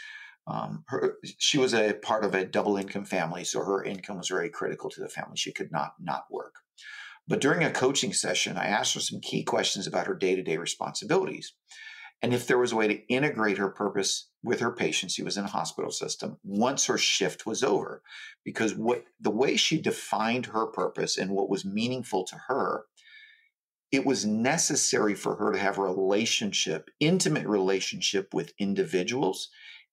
um, 0.47 0.85
her, 0.89 1.19
she 1.39 1.59
was 1.59 1.75
a 1.75 1.95
part 1.95 2.25
of 2.25 2.35
a 2.35 2.45
double 2.45 2.77
income 2.77 3.05
family, 3.05 3.45
so 3.45 3.61
her 3.61 3.85
income 3.85 4.19
was 4.19 4.29
very 4.29 4.49
critical 4.49 4.91
to 4.91 5.01
the 5.01 5.09
family. 5.09 5.37
She 5.37 5.53
could 5.53 5.71
not 5.71 5.95
not 6.01 6.25
work. 6.31 6.57
But 7.29 7.41
during 7.41 7.63
a 7.63 7.71
coaching 7.71 8.13
session, 8.13 8.57
I 8.57 8.67
asked 8.67 8.95
her 8.95 9.01
some 9.01 9.21
key 9.21 9.45
questions 9.45 9.87
about 9.87 10.07
her 10.07 10.15
day 10.15 10.35
to 10.35 10.43
day 10.43 10.57
responsibilities. 10.57 11.53
And 12.23 12.35
if 12.35 12.47
there 12.47 12.59
was 12.59 12.73
a 12.73 12.77
way 12.77 12.89
to 12.89 13.07
integrate 13.07 13.59
her 13.59 13.71
purpose 13.71 14.29
with 14.43 14.61
her 14.61 14.73
patients, 14.73 15.15
she 15.15 15.23
was 15.23 15.37
in 15.37 15.45
a 15.45 15.49
hospital 15.49 15.91
system 15.91 16.39
once 16.43 16.87
her 16.87 16.99
shift 16.99 17.47
was 17.47 17.63
over. 17.63 18.03
Because 18.45 18.75
what 18.75 19.05
the 19.21 19.31
way 19.31 19.57
she 19.57 19.81
defined 19.81 20.47
her 20.47 20.67
purpose 20.67 21.17
and 21.17 21.31
what 21.31 21.49
was 21.49 21.65
meaningful 21.65 22.25
to 22.25 22.37
her, 22.49 22.85
it 23.91 24.05
was 24.05 24.27
necessary 24.27 25.15
for 25.15 25.37
her 25.37 25.53
to 25.53 25.59
have 25.59 25.79
a 25.79 25.83
relationship, 25.83 26.91
intimate 27.01 27.47
relationship 27.47 28.35
with 28.35 28.53
individuals 28.59 29.49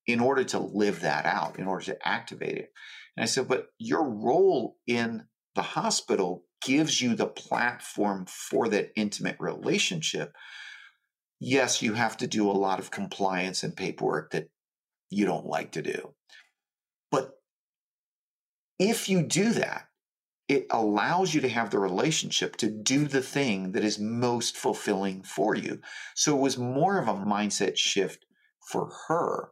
in 0.08 0.20
order 0.20 0.44
to 0.46 0.60
live 0.60 1.02
that 1.02 1.26
out, 1.26 1.60
in 1.60 1.68
order 1.68 1.86
to 1.86 2.08
activate 2.08 2.58
it. 2.58 2.72
And 3.16 3.24
I 3.24 3.28
said, 3.28 3.48
but 3.48 3.68
your 3.78 4.10
role 4.10 4.78
in 4.88 5.26
the 5.56 5.62
hospital 5.62 6.46
gives 6.66 7.02
you 7.02 7.16
the 7.16 7.28
platform 7.28 8.26
for 8.28 8.68
that 8.70 8.92
intimate 8.96 9.38
relationship 9.40 10.34
yes, 11.40 11.82
you 11.82 11.94
have 11.94 12.18
to 12.18 12.28
do 12.28 12.50
a 12.50 12.54
lot 12.54 12.80
of 12.80 12.92
compliance 12.92 13.64
and 13.64 13.76
paperwork 13.76 14.32
that 14.32 14.50
you 15.10 15.26
don't 15.26 15.46
like 15.46 15.72
to 15.72 15.82
do. 15.82 16.14
But 17.12 17.32
if 18.80 19.08
you 19.08 19.24
do 19.24 19.52
that, 19.54 19.88
it 20.48 20.66
allows 20.72 21.34
you 21.34 21.42
to 21.42 21.50
have 21.50 21.72
the 21.72 21.80
relationship 21.80 22.56
to 22.58 22.70
do 22.70 23.06
the 23.08 23.22
thing 23.22 23.74
that 23.74 23.84
is 23.84 24.00
most 24.00 24.56
fulfilling 24.56 25.22
for 25.24 25.56
you. 25.56 25.82
So 26.16 26.38
it 26.38 26.42
was 26.42 26.58
more 26.58 26.98
of 26.98 27.08
a 27.08 27.14
mindset 27.14 27.78
shift 27.78 28.26
for 28.72 28.90
her. 29.08 29.50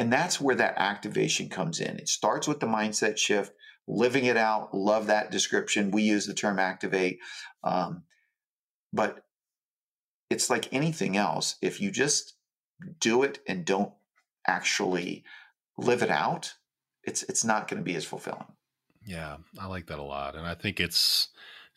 And 0.00 0.10
that's 0.10 0.40
where 0.40 0.54
that 0.54 0.78
activation 0.78 1.50
comes 1.50 1.78
in. 1.78 1.98
It 1.98 2.08
starts 2.08 2.48
with 2.48 2.58
the 2.58 2.66
mindset 2.66 3.18
shift, 3.18 3.52
living 3.86 4.24
it 4.24 4.38
out. 4.38 4.74
Love 4.74 5.08
that 5.08 5.30
description. 5.30 5.90
We 5.90 6.00
use 6.04 6.24
the 6.24 6.32
term 6.32 6.58
activate. 6.58 7.18
Um, 7.62 8.04
but 8.94 9.26
it's 10.30 10.48
like 10.48 10.72
anything 10.72 11.18
else. 11.18 11.56
If 11.60 11.82
you 11.82 11.90
just 11.90 12.32
do 12.98 13.22
it 13.24 13.40
and 13.46 13.66
don't 13.66 13.92
actually 14.46 15.22
live 15.76 16.02
it 16.02 16.10
out, 16.10 16.54
it's 17.04 17.22
it's 17.24 17.44
not 17.44 17.68
going 17.68 17.80
to 17.80 17.84
be 17.84 17.94
as 17.94 18.06
fulfilling. 18.06 18.46
Yeah, 19.06 19.36
I 19.58 19.66
like 19.66 19.88
that 19.88 19.98
a 19.98 20.02
lot. 20.02 20.34
And 20.34 20.46
I 20.46 20.54
think 20.54 20.80
it's 20.80 21.28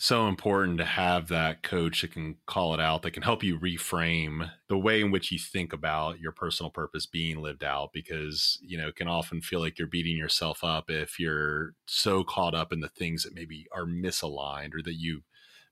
so 0.04 0.28
important 0.28 0.78
to 0.78 0.84
have 0.84 1.30
that 1.30 1.64
coach 1.64 2.02
that 2.02 2.12
can 2.12 2.36
call 2.46 2.74
it 2.74 2.80
out, 2.82 3.04
that 3.04 3.12
can 3.12 3.24
help 3.24 3.42
you 3.42 3.58
reframe 3.58 4.52
the 4.68 4.78
way 4.78 5.00
in 5.00 5.12
which 5.12 5.32
you 5.32 5.40
think 5.40 5.72
about 5.72 6.20
your 6.20 6.34
personal 6.34 6.70
purpose 6.70 7.06
being 7.06 7.42
lived 7.42 7.64
out 7.64 7.92
because, 7.94 8.60
you 8.62 8.78
know, 8.78 8.90
it 8.90 8.98
can 8.98 9.08
often 9.08 9.40
feel 9.40 9.62
like 9.62 9.80
you're 9.80 9.88
beating 9.88 10.18
yourself 10.18 10.62
up 10.62 10.90
if 10.90 11.22
you're 11.22 11.74
so 11.88 12.22
caught 12.22 12.54
up 12.54 12.74
in 12.74 12.82
the 12.82 12.90
things 12.90 13.24
that 13.24 13.34
maybe 13.34 13.66
are 13.72 13.86
misaligned 13.86 14.76
or 14.76 14.82
that 14.84 15.00
you 15.00 15.22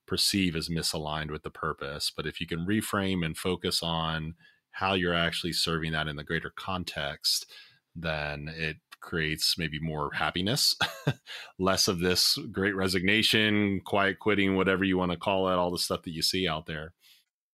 perceive 0.07 0.55
as 0.55 0.69
misaligned 0.69 1.29
with 1.29 1.43
the 1.43 1.49
purpose. 1.49 2.09
But 2.15 2.25
if 2.25 2.39
you 2.39 2.47
can 2.47 2.65
reframe 2.65 3.25
and 3.25 3.35
focus 3.37 3.83
on 3.83 4.35
how 4.71 4.93
you're 4.93 5.13
actually 5.13 5.51
serving 5.51 5.91
that 5.91 6.07
in 6.07 6.15
the 6.15 6.23
greater 6.23 6.53
context, 6.55 7.51
then 7.93 8.49
it 8.55 8.77
creates 9.01 9.57
maybe 9.57 9.79
more 9.79 10.11
happiness, 10.13 10.75
less 11.59 11.87
of 11.87 11.99
this 11.99 12.37
great 12.51 12.75
resignation, 12.75 13.81
quiet 13.85 14.19
quitting, 14.19 14.55
whatever 14.55 14.83
you 14.83 14.97
want 14.97 15.11
to 15.11 15.17
call 15.17 15.49
it, 15.49 15.55
all 15.55 15.71
the 15.71 15.77
stuff 15.77 16.03
that 16.03 16.13
you 16.13 16.21
see 16.21 16.47
out 16.47 16.65
there. 16.65 16.93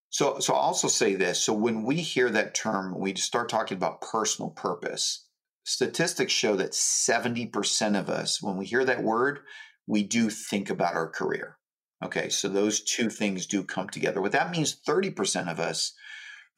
So, 0.10 0.40
so 0.40 0.54
I'll 0.54 0.60
also 0.60 0.88
say 0.88 1.16
this. 1.16 1.44
So 1.44 1.54
when 1.54 1.84
we 1.84 1.98
hear 1.98 2.30
that 2.30 2.54
term, 2.54 2.98
we 2.98 3.16
start 3.16 3.50
talking 3.50 3.78
about 3.78 4.02
personal 4.02 4.52
purpose. 4.52 5.26
Statistics 5.64 6.32
show 6.32 6.56
that 6.56 6.72
70% 6.72 8.00
of 8.00 8.10
us, 8.10 8.42
when 8.42 8.56
we 8.56 8.66
hear 8.66 8.86
that 8.86 9.04
word, 9.04 9.40
we 9.86 10.04
do 10.04 10.30
think 10.30 10.70
about 10.70 10.96
our 10.96 11.10
career. 11.10 11.58
Okay, 12.04 12.30
so 12.30 12.48
those 12.48 12.82
two 12.82 13.10
things 13.10 13.48
do 13.48 13.64
come 13.64 13.90
together. 13.90 14.22
What 14.22 14.32
that 14.34 14.52
means 14.52 14.80
30% 14.88 15.52
of 15.52 15.60
us, 15.60 15.94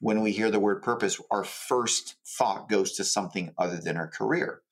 when 0.00 0.22
we 0.22 0.32
hear 0.32 0.50
the 0.50 0.60
word 0.60 0.82
purpose, 0.82 1.20
our 1.30 1.44
first 1.44 2.16
thought 2.26 2.68
goes 2.68 2.92
to 2.94 3.04
something 3.04 3.52
other 3.58 3.78
than 3.78 3.96
our 3.96 4.08
career. 4.08 4.62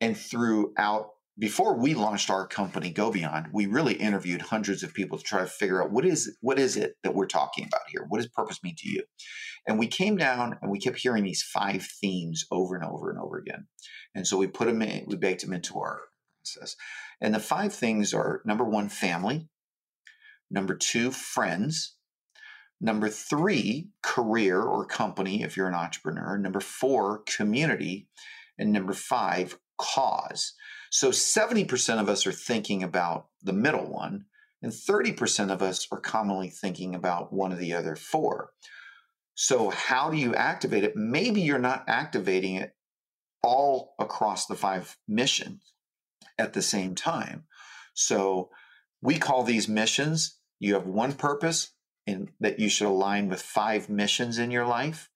And 0.00 0.16
throughout, 0.16 1.10
before 1.38 1.76
we 1.76 1.94
launched 1.94 2.30
our 2.30 2.46
company, 2.46 2.90
Go 2.90 3.10
Beyond, 3.10 3.48
we 3.52 3.66
really 3.66 3.94
interviewed 3.94 4.42
hundreds 4.42 4.82
of 4.82 4.94
people 4.94 5.18
to 5.18 5.24
try 5.24 5.40
to 5.40 5.46
figure 5.46 5.82
out 5.82 5.90
what 5.90 6.04
is 6.04 6.36
what 6.40 6.58
is 6.58 6.76
it 6.76 6.96
that 7.02 7.14
we're 7.14 7.26
talking 7.26 7.64
about 7.64 7.88
here? 7.88 8.04
What 8.08 8.18
does 8.18 8.28
purpose 8.28 8.62
mean 8.62 8.74
to 8.78 8.88
you? 8.88 9.02
And 9.66 9.78
we 9.78 9.86
came 9.86 10.16
down 10.16 10.58
and 10.60 10.70
we 10.70 10.78
kept 10.78 10.98
hearing 10.98 11.24
these 11.24 11.42
five 11.42 11.82
themes 12.00 12.44
over 12.50 12.74
and 12.74 12.84
over 12.84 13.10
and 13.10 13.18
over 13.18 13.38
again. 13.38 13.66
And 14.14 14.26
so 14.26 14.36
we 14.36 14.46
put 14.46 14.66
them 14.66 14.82
in, 14.82 15.04
we 15.06 15.16
baked 15.16 15.42
them 15.42 15.52
into 15.52 15.78
our 15.78 16.00
process. 16.42 16.76
And 17.20 17.34
the 17.34 17.40
five 17.40 17.72
things 17.72 18.12
are 18.14 18.42
number 18.44 18.64
one, 18.64 18.88
family. 18.88 19.48
Number 20.50 20.74
two, 20.74 21.10
friends. 21.10 21.97
Number 22.80 23.08
three, 23.08 23.88
career 24.02 24.62
or 24.62 24.84
company 24.84 25.42
if 25.42 25.56
you're 25.56 25.68
an 25.68 25.74
entrepreneur. 25.74 26.38
Number 26.38 26.60
four, 26.60 27.22
community. 27.26 28.08
And 28.58 28.72
number 28.72 28.92
five, 28.92 29.58
cause. 29.78 30.54
So 30.90 31.10
70% 31.10 32.00
of 32.00 32.08
us 32.08 32.26
are 32.26 32.32
thinking 32.32 32.82
about 32.82 33.26
the 33.42 33.52
middle 33.52 33.90
one, 33.90 34.26
and 34.62 34.72
30% 34.72 35.52
of 35.52 35.62
us 35.62 35.86
are 35.92 36.00
commonly 36.00 36.50
thinking 36.50 36.94
about 36.94 37.32
one 37.32 37.52
of 37.52 37.58
the 37.58 37.74
other 37.74 37.94
four. 37.94 38.50
So, 39.34 39.70
how 39.70 40.10
do 40.10 40.16
you 40.16 40.34
activate 40.34 40.82
it? 40.82 40.96
Maybe 40.96 41.42
you're 41.42 41.60
not 41.60 41.84
activating 41.86 42.56
it 42.56 42.72
all 43.40 43.94
across 44.00 44.46
the 44.46 44.56
five 44.56 44.96
missions 45.06 45.74
at 46.36 46.54
the 46.54 46.62
same 46.62 46.96
time. 46.96 47.44
So, 47.94 48.50
we 49.00 49.16
call 49.18 49.44
these 49.44 49.68
missions 49.68 50.38
you 50.58 50.74
have 50.74 50.86
one 50.86 51.12
purpose 51.12 51.72
and 52.08 52.30
that 52.40 52.58
you 52.58 52.70
should 52.70 52.86
align 52.86 53.28
with 53.28 53.42
five 53.42 53.90
missions 53.90 54.38
in 54.38 54.50
your 54.50 54.66
life. 54.66 55.10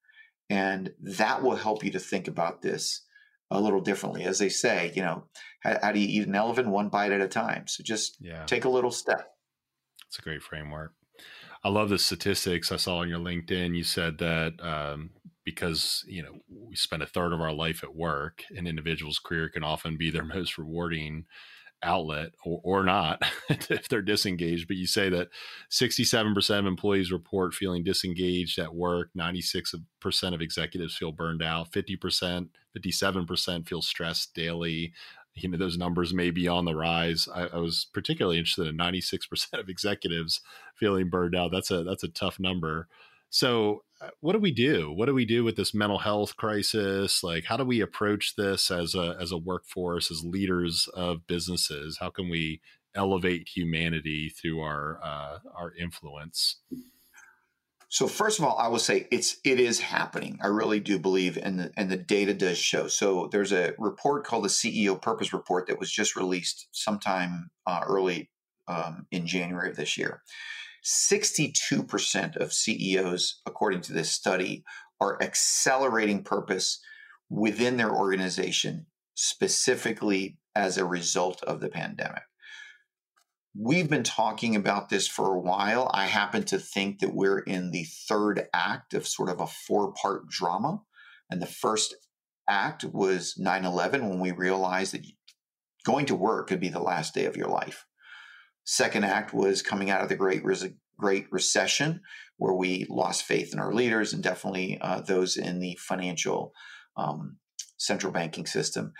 And 0.50 0.92
that 1.00 1.42
will 1.42 1.56
help 1.56 1.82
you 1.82 1.90
to 1.92 1.98
think 1.98 2.28
about 2.28 2.60
this 2.60 3.06
a 3.50 3.58
little 3.58 3.80
differently. 3.80 4.24
As 4.24 4.38
they 4.38 4.50
say, 4.50 4.92
you 4.94 5.00
know, 5.00 5.24
how, 5.60 5.78
how 5.82 5.92
do 5.92 6.00
you 6.00 6.20
eat 6.20 6.28
an 6.28 6.34
elephant 6.34 6.68
one 6.68 6.90
bite 6.90 7.12
at 7.12 7.22
a 7.22 7.28
time? 7.28 7.66
So 7.66 7.82
just 7.82 8.18
yeah. 8.20 8.44
take 8.44 8.66
a 8.66 8.70
little 8.70 8.90
step. 8.90 9.30
It's 10.06 10.18
a 10.18 10.22
great 10.22 10.42
framework. 10.42 10.92
I 11.64 11.70
love 11.70 11.88
the 11.88 11.98
statistics 11.98 12.70
I 12.70 12.76
saw 12.76 12.98
on 12.98 13.08
your 13.08 13.20
LinkedIn. 13.20 13.74
You 13.74 13.84
said 13.84 14.18
that 14.18 14.54
um, 14.60 15.10
because 15.44 16.04
you 16.06 16.22
know 16.22 16.40
we 16.50 16.76
spend 16.76 17.02
a 17.02 17.06
third 17.06 17.32
of 17.32 17.40
our 17.40 17.52
life 17.52 17.82
at 17.82 17.94
work, 17.94 18.42
an 18.50 18.66
individual's 18.66 19.18
career 19.18 19.48
can 19.48 19.64
often 19.64 19.96
be 19.96 20.10
their 20.10 20.24
most 20.34 20.58
rewarding 20.58 21.24
outlet 21.82 22.30
or, 22.44 22.60
or 22.62 22.84
not 22.84 23.22
if 23.48 23.88
they're 23.88 24.02
disengaged. 24.02 24.68
But 24.68 24.76
you 24.76 24.86
say 24.86 25.08
that 25.08 25.28
67% 25.70 26.58
of 26.58 26.66
employees 26.66 27.12
report 27.12 27.54
feeling 27.54 27.84
disengaged 27.84 28.58
at 28.58 28.74
work, 28.74 29.10
96% 29.16 29.82
of 30.34 30.40
executives 30.40 30.96
feel 30.96 31.12
burned 31.12 31.42
out, 31.42 31.72
50%, 31.72 32.48
57% 32.76 33.68
feel 33.68 33.82
stressed 33.82 34.34
daily. 34.34 34.92
You 35.34 35.48
know, 35.48 35.58
those 35.58 35.78
numbers 35.78 36.12
may 36.12 36.30
be 36.30 36.46
on 36.46 36.66
the 36.66 36.74
rise. 36.74 37.28
I, 37.34 37.46
I 37.46 37.56
was 37.56 37.86
particularly 37.92 38.38
interested 38.38 38.66
in 38.66 38.76
96% 38.76 39.58
of 39.58 39.68
executives 39.68 40.40
feeling 40.74 41.08
burned 41.08 41.34
out. 41.34 41.50
That's 41.52 41.70
a 41.70 41.82
that's 41.84 42.04
a 42.04 42.08
tough 42.08 42.38
number. 42.38 42.88
So 43.32 43.82
uh, 44.02 44.10
what 44.20 44.34
do 44.34 44.38
we 44.38 44.52
do? 44.52 44.92
What 44.92 45.06
do 45.06 45.14
we 45.14 45.24
do 45.24 45.42
with 45.42 45.56
this 45.56 45.72
mental 45.72 45.98
health 45.98 46.36
crisis? 46.36 47.24
Like, 47.24 47.44
how 47.44 47.56
do 47.56 47.64
we 47.64 47.80
approach 47.80 48.36
this 48.36 48.70
as 48.70 48.94
a 48.94 49.16
as 49.18 49.32
a 49.32 49.38
workforce, 49.38 50.10
as 50.10 50.22
leaders 50.22 50.86
of 50.92 51.26
businesses? 51.26 51.96
How 51.98 52.10
can 52.10 52.28
we 52.28 52.60
elevate 52.94 53.48
humanity 53.48 54.28
through 54.28 54.60
our 54.60 55.00
uh, 55.02 55.38
our 55.56 55.72
influence? 55.74 56.58
So 57.88 58.06
first 58.06 58.38
of 58.38 58.44
all, 58.44 58.58
I 58.58 58.68
will 58.68 58.78
say 58.78 59.08
it's 59.10 59.38
it 59.44 59.58
is 59.58 59.80
happening. 59.80 60.38
I 60.42 60.48
really 60.48 60.80
do 60.80 60.98
believe, 60.98 61.38
and 61.38 61.58
the 61.58 61.72
and 61.74 61.90
the 61.90 61.96
data 61.96 62.34
does 62.34 62.58
show. 62.58 62.86
So 62.86 63.30
there's 63.32 63.52
a 63.52 63.72
report 63.78 64.26
called 64.26 64.44
the 64.44 64.50
CEO 64.50 65.00
Purpose 65.00 65.32
Report 65.32 65.66
that 65.68 65.78
was 65.78 65.90
just 65.90 66.16
released 66.16 66.68
sometime 66.72 67.50
uh, 67.66 67.80
early 67.86 68.30
um, 68.68 69.06
in 69.10 69.26
January 69.26 69.70
of 69.70 69.76
this 69.76 69.96
year, 69.96 70.22
62% 70.84 72.36
of 72.36 72.52
CEOs, 72.52 73.40
according 73.46 73.82
to 73.82 73.92
this 73.92 74.10
study, 74.10 74.64
are 75.00 75.22
accelerating 75.22 76.22
purpose 76.22 76.80
within 77.28 77.76
their 77.76 77.94
organization 77.94 78.86
specifically 79.14 80.38
as 80.54 80.76
a 80.76 80.84
result 80.84 81.42
of 81.44 81.60
the 81.60 81.68
pandemic. 81.68 82.22
We've 83.54 83.88
been 83.88 84.02
talking 84.02 84.56
about 84.56 84.88
this 84.88 85.06
for 85.06 85.34
a 85.34 85.38
while. 85.38 85.90
I 85.92 86.06
happen 86.06 86.44
to 86.44 86.58
think 86.58 87.00
that 87.00 87.14
we're 87.14 87.40
in 87.40 87.70
the 87.70 87.84
third 87.84 88.48
act 88.54 88.94
of 88.94 89.06
sort 89.06 89.28
of 89.28 89.40
a 89.40 89.46
four 89.46 89.92
part 89.92 90.28
drama. 90.28 90.82
And 91.30 91.40
the 91.40 91.46
first 91.46 91.94
act 92.48 92.84
was 92.84 93.34
9 93.38 93.64
11 93.64 94.08
when 94.08 94.20
we 94.20 94.32
realized 94.32 94.94
that 94.94 95.04
going 95.84 96.06
to 96.06 96.14
work 96.14 96.48
could 96.48 96.60
be 96.60 96.70
the 96.70 96.80
last 96.82 97.14
day 97.14 97.26
of 97.26 97.36
your 97.36 97.48
life. 97.48 97.86
Second 98.64 99.04
act 99.04 99.34
was 99.34 99.62
coming 99.62 99.90
out 99.90 100.02
of 100.02 100.08
the 100.08 100.16
Great, 100.16 100.42
Great 100.98 101.26
Recession, 101.30 102.00
where 102.36 102.54
we 102.54 102.86
lost 102.88 103.24
faith 103.24 103.52
in 103.52 103.58
our 103.58 103.74
leaders 103.74 104.12
and 104.12 104.22
definitely 104.22 104.78
uh, 104.80 105.00
those 105.00 105.36
in 105.36 105.58
the 105.58 105.76
financial 105.80 106.52
um, 106.96 107.38
central 107.76 108.12
banking 108.12 108.46
system. 108.46 108.92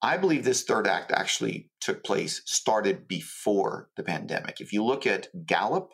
I 0.00 0.16
believe 0.16 0.44
this 0.44 0.64
third 0.64 0.86
act 0.86 1.12
actually 1.12 1.70
took 1.80 2.02
place, 2.02 2.42
started 2.44 3.06
before 3.06 3.88
the 3.96 4.02
pandemic. 4.02 4.60
If 4.60 4.72
you 4.72 4.84
look 4.84 5.06
at 5.06 5.28
Gallup, 5.46 5.90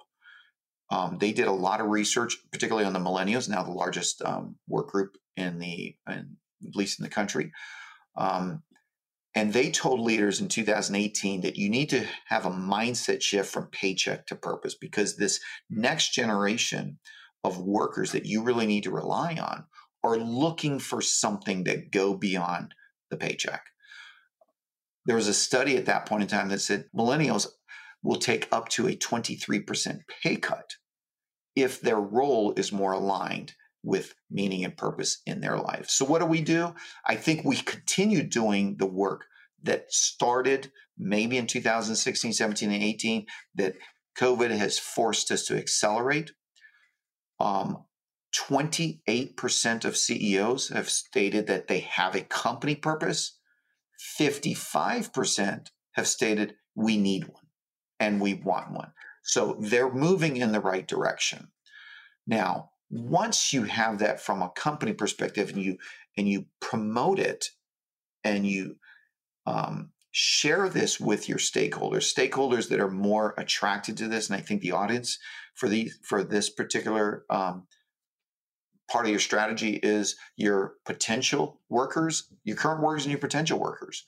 um, 0.91 1.19
they 1.19 1.33
did 1.33 1.47
a 1.47 1.53
lot 1.53 1.81
of 1.81 1.89
research, 1.89 2.39
particularly 2.51 2.87
on 2.87 2.95
the 2.95 3.01
millennials, 3.01 3.49
now 3.49 3.63
the 3.63 3.71
largest 3.71 4.23
um, 4.23 4.57
work 4.67 4.89
group 4.89 5.19
in 5.37 5.59
the, 5.59 5.95
in, 6.09 6.37
at 6.67 6.75
least 6.75 6.99
in 6.99 7.03
the 7.03 7.11
country. 7.11 7.53
Um, 8.17 8.63
and 9.35 9.53
they 9.53 9.71
told 9.71 10.01
leaders 10.01 10.41
in 10.41 10.49
2018 10.49 11.43
that 11.43 11.57
you 11.57 11.69
need 11.69 11.91
to 11.91 12.07
have 12.27 12.47
a 12.47 12.51
mindset 12.51 13.23
shift 13.23 13.51
from 13.51 13.67
paycheck 13.67 14.27
to 14.27 14.35
purpose 14.35 14.75
because 14.75 15.17
this 15.17 15.41
next 15.71 16.13
generation 16.13 16.99
of 17.45 17.61
workers 17.61 18.13
that 18.13 18.27
you 18.27 18.43
really 18.43 18.67
need 18.67 18.85
to 18.85 18.91
rely 18.91 19.35
on 19.35 19.65
are 20.03 20.17
looking 20.17 20.79
for 20.79 21.01
something 21.01 21.65
that 21.65 21.91
go 21.91 22.15
beyond 22.15 22.75
the 23.11 23.17
paycheck. 23.17 23.65
There 25.07 25.17
was 25.17 25.29
a 25.29 25.35
study 25.35 25.77
at 25.77 25.87
that 25.87 26.07
point 26.07 26.23
in 26.23 26.29
time 26.29 26.49
that 26.49 26.61
said 26.61 26.87
millennials 26.97 27.47
will 28.03 28.19
take 28.19 28.49
up 28.53 28.69
to 28.71 28.89
a 28.89 28.97
23% 28.97 30.01
pay 30.23 30.37
cut 30.37 30.75
if 31.57 31.81
their 31.81 32.01
role 32.01 32.53
is 32.57 32.73
more 32.73 32.93
aligned 32.93 33.55
with 33.89 34.15
meaning 34.31 34.65
and 34.65 34.77
purpose 34.77 35.23
in 35.25 35.41
their 35.41 35.57
life. 35.57 35.89
So, 35.89 36.05
what 36.05 36.21
do 36.21 36.27
we 36.27 36.43
do? 36.43 36.75
I 37.07 37.17
think 37.17 37.45
we 37.45 37.57
continue 37.57 38.23
doing 38.23 38.77
the 38.77 38.87
work 38.87 39.25
that 39.63 39.91
started 39.91 40.71
maybe 40.99 41.39
in 41.39 41.47
2016, 41.47 42.35
17, 42.35 42.71
and 42.71 42.83
18 42.83 43.27
that 43.55 43.77
COVID 44.19 44.51
has 44.51 44.79
forced 44.79 45.31
us 45.31 45.47
to 45.47 45.57
accelerate. 45.57 46.33
Um, 47.41 47.85
28% 48.37 49.85
of 49.87 49.97
CEOs 49.97 50.69
have 50.69 50.91
stated 50.91 51.47
that 51.47 51.69
they 51.69 51.81
have 51.81 52.15
a 52.15 52.21
company 52.21 52.75
purpose 52.75 53.39
55% 54.21 55.69
have 55.93 56.07
stated 56.07 56.55
we 56.75 56.99
need 56.99 57.25
one 57.25 57.47
and 57.99 58.21
we 58.21 58.35
want 58.35 58.71
one. 58.71 58.93
So 59.23 59.57
they're 59.59 59.93
moving 59.93 60.37
in 60.37 60.53
the 60.53 60.61
right 60.61 60.87
direction. 60.87 61.49
Now, 62.27 62.71
once 62.91 63.53
you 63.53 63.65
have 63.65 63.99
that 63.99 64.21
from 64.21 64.43
a 64.43 64.51
company 64.51 64.93
perspective 64.93 65.51
and 65.51 65.63
you 65.63 65.77
and 66.17 66.29
you 66.29 66.47
promote 66.61 67.19
it 67.19 67.51
and 68.25 68.47
you 68.47 68.77
um, 69.47 69.91
share 70.11 70.69
this 70.69 70.99
with 70.99 71.29
your 71.29 71.39
stakeholders, 71.39 72.13
stakeholders 72.13 72.69
that 72.69 72.81
are 72.81 72.91
more 72.91 73.35
attracted 73.37 73.97
to 73.97 74.09
this, 74.09 74.29
and 74.29 74.37
I 74.37 74.41
think 74.41 74.61
the 74.61 74.73
audience 74.73 75.19
for 75.55 75.69
the 75.69 75.91
for 76.03 76.25
this 76.25 76.51
particular 76.51 77.25
um, 77.31 77.67
part 78.91 79.05
of 79.05 79.11
your 79.11 79.21
strategy 79.21 79.79
is 79.83 80.17
your 80.37 80.75
potential 80.87 81.61
workers, 81.69 82.33
your 82.45 82.57
current 82.57 82.83
workers, 82.83 83.05
and 83.05 83.13
your 83.13 83.21
potential 83.21 83.59
workers, 83.59 84.07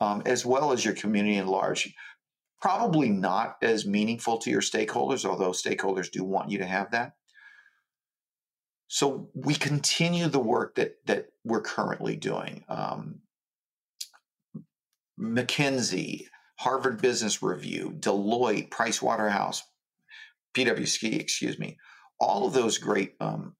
um, 0.00 0.22
as 0.26 0.44
well 0.44 0.72
as 0.72 0.84
your 0.84 0.94
community 0.94 1.38
at 1.38 1.46
large. 1.46 1.94
Probably 2.60 3.08
not 3.08 3.56
as 3.62 3.86
meaningful 3.86 4.38
to 4.38 4.50
your 4.50 4.60
stakeholders, 4.60 5.24
although 5.24 5.52
stakeholders 5.52 6.10
do 6.10 6.24
want 6.24 6.50
you 6.50 6.58
to 6.58 6.66
have 6.66 6.90
that. 6.90 7.12
So 8.88 9.28
we 9.34 9.54
continue 9.54 10.28
the 10.28 10.40
work 10.40 10.74
that 10.76 10.96
that 11.06 11.26
we're 11.44 11.60
currently 11.60 12.16
doing. 12.16 12.64
Um, 12.68 13.20
McKinsey, 15.20 16.26
Harvard 16.58 17.02
Business 17.02 17.42
Review, 17.42 17.94
Deloitte, 17.98 18.70
Price 18.70 19.02
Waterhouse, 19.02 19.62
PwC, 20.54 21.20
excuse 21.20 21.58
me, 21.58 21.76
all 22.18 22.46
of 22.46 22.52
those 22.52 22.78
great 22.78 23.14
um, 23.20 23.54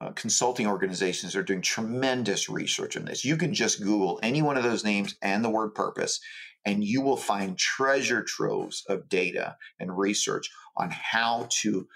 uh, 0.00 0.12
consulting 0.12 0.66
organizations 0.66 1.34
are 1.36 1.42
doing 1.42 1.60
tremendous 1.60 2.48
research 2.48 2.96
on 2.96 3.04
this. 3.04 3.24
You 3.24 3.36
can 3.36 3.52
just 3.52 3.82
Google 3.82 4.20
any 4.22 4.42
one 4.42 4.56
of 4.56 4.62
those 4.62 4.84
names 4.84 5.16
and 5.22 5.44
the 5.44 5.50
word 5.50 5.74
purpose, 5.74 6.20
and 6.64 6.84
you 6.84 7.02
will 7.02 7.16
find 7.16 7.58
treasure 7.58 8.22
troves 8.22 8.84
of 8.88 9.08
data 9.08 9.56
and 9.80 9.98
research 9.98 10.50
on 10.76 10.90
how 10.90 11.48
to 11.62 11.88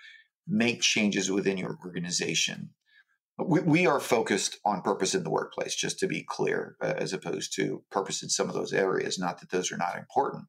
make 0.52 0.82
changes 0.82 1.30
within 1.30 1.56
your 1.56 1.78
organization. 1.84 2.70
We, 3.38 3.60
we 3.60 3.86
are 3.86 3.98
focused 3.98 4.58
on 4.64 4.82
purpose 4.82 5.14
in 5.14 5.24
the 5.24 5.30
workplace, 5.30 5.74
just 5.74 5.98
to 6.00 6.06
be 6.06 6.22
clear, 6.22 6.76
uh, 6.82 6.92
as 6.98 7.14
opposed 7.14 7.56
to 7.56 7.82
purpose 7.90 8.22
in 8.22 8.28
some 8.28 8.48
of 8.48 8.54
those 8.54 8.74
areas. 8.74 9.18
Not 9.18 9.40
that 9.40 9.50
those 9.50 9.72
are 9.72 9.78
not 9.78 9.96
important, 9.96 10.44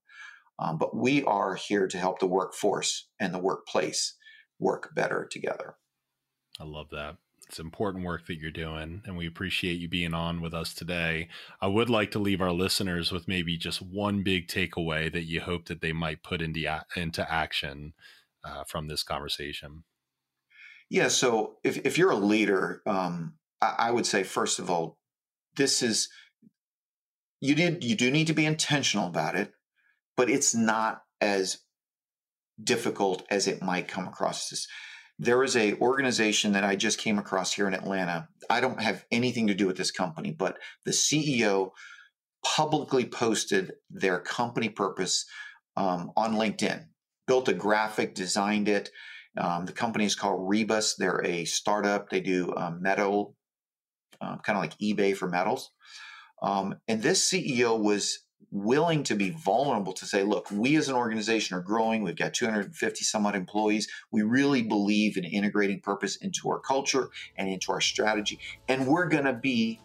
um, 0.59 0.77
but 0.77 0.95
we 0.95 1.23
are 1.23 1.55
here 1.55 1.87
to 1.87 1.97
help 1.97 2.19
the 2.19 2.27
workforce 2.27 3.07
and 3.19 3.33
the 3.33 3.39
workplace 3.39 4.15
work 4.59 4.93
better 4.93 5.27
together. 5.31 5.75
I 6.59 6.65
love 6.65 6.89
that. 6.91 7.15
It's 7.47 7.59
important 7.59 8.05
work 8.05 8.27
that 8.27 8.37
you're 8.37 8.51
doing, 8.51 9.03
and 9.05 9.15
we 9.15 9.27
appreciate 9.27 9.79
you 9.79 9.87
being 9.87 10.13
on 10.13 10.41
with 10.41 10.53
us 10.53 10.73
today. 10.73 11.29
I 11.61 11.67
would 11.67 11.89
like 11.89 12.11
to 12.11 12.19
leave 12.19 12.41
our 12.41 12.51
listeners 12.51 13.11
with 13.11 13.27
maybe 13.27 13.57
just 13.57 13.81
one 13.81 14.23
big 14.23 14.47
takeaway 14.47 15.11
that 15.11 15.25
you 15.25 15.41
hope 15.41 15.65
that 15.65 15.81
they 15.81 15.93
might 15.93 16.23
put 16.23 16.41
into 16.41 16.81
into 16.95 17.31
action 17.31 17.93
uh, 18.43 18.63
from 18.65 18.87
this 18.87 19.03
conversation. 19.03 19.83
Yeah. 20.93 21.07
So 21.07 21.55
if 21.63 21.83
if 21.87 21.97
you're 21.97 22.11
a 22.11 22.15
leader, 22.15 22.83
um, 22.85 23.33
I, 23.59 23.75
I 23.79 23.91
would 23.91 24.05
say 24.05 24.21
first 24.21 24.59
of 24.59 24.69
all, 24.69 24.99
this 25.57 25.81
is 25.81 26.07
you 27.41 27.55
did 27.55 27.83
you 27.83 27.95
do 27.95 28.11
need 28.11 28.27
to 28.27 28.33
be 28.33 28.45
intentional 28.45 29.07
about 29.07 29.35
it, 29.35 29.51
but 30.15 30.29
it's 30.29 30.53
not 30.53 31.01
as 31.19 31.57
difficult 32.63 33.23
as 33.31 33.47
it 33.47 33.63
might 33.63 33.87
come 33.87 34.07
across. 34.07 34.49
This 34.49 34.67
there 35.17 35.41
is 35.41 35.57
a 35.57 35.73
organization 35.79 36.51
that 36.51 36.63
I 36.63 36.75
just 36.75 36.99
came 36.99 37.17
across 37.17 37.53
here 37.53 37.67
in 37.67 37.73
Atlanta. 37.73 38.29
I 38.47 38.61
don't 38.61 38.79
have 38.79 39.03
anything 39.11 39.47
to 39.47 39.55
do 39.55 39.65
with 39.65 39.77
this 39.77 39.89
company, 39.89 40.29
but 40.29 40.59
the 40.85 40.91
CEO 40.91 41.71
publicly 42.45 43.05
posted 43.05 43.73
their 43.89 44.19
company 44.19 44.69
purpose 44.69 45.25
um, 45.75 46.11
on 46.15 46.35
LinkedIn. 46.35 46.85
Built 47.25 47.47
a 47.47 47.53
graphic, 47.53 48.13
designed 48.13 48.69
it. 48.69 48.91
Um, 49.37 49.65
the 49.65 49.73
company 49.73 50.05
is 50.05 50.15
called 50.15 50.41
Reibus. 50.49 50.95
They're 50.97 51.25
a 51.25 51.45
startup. 51.45 52.09
They 52.09 52.21
do 52.21 52.53
um, 52.55 52.81
metal, 52.81 53.35
uh, 54.21 54.37
kind 54.37 54.57
of 54.57 54.63
like 54.63 54.77
eBay 54.79 55.15
for 55.15 55.27
metals. 55.27 55.71
Um, 56.41 56.75
and 56.87 57.01
this 57.01 57.27
CEO 57.29 57.79
was 57.79 58.19
willing 58.51 59.03
to 59.03 59.15
be 59.15 59.31
vulnerable 59.31 59.93
to 59.93 60.05
say, 60.05 60.23
look, 60.23 60.49
we 60.51 60.75
as 60.75 60.87
an 60.87 60.95
organization 60.95 61.57
are 61.57 61.61
growing. 61.61 62.03
We've 62.03 62.15
got 62.15 62.33
250 62.35 63.03
some 63.03 63.25
odd 63.25 63.35
employees. 63.35 63.87
We 64.11 64.21
really 64.21 64.61
believe 64.61 65.17
in 65.17 65.23
integrating 65.23 65.79
purpose 65.81 66.17
into 66.17 66.49
our 66.49 66.59
culture 66.59 67.09
and 67.35 67.49
into 67.49 67.71
our 67.71 67.81
strategy. 67.81 68.39
And 68.67 68.85
we're 68.85 69.07
going 69.07 69.23
to 69.23 69.33
be 69.33 69.79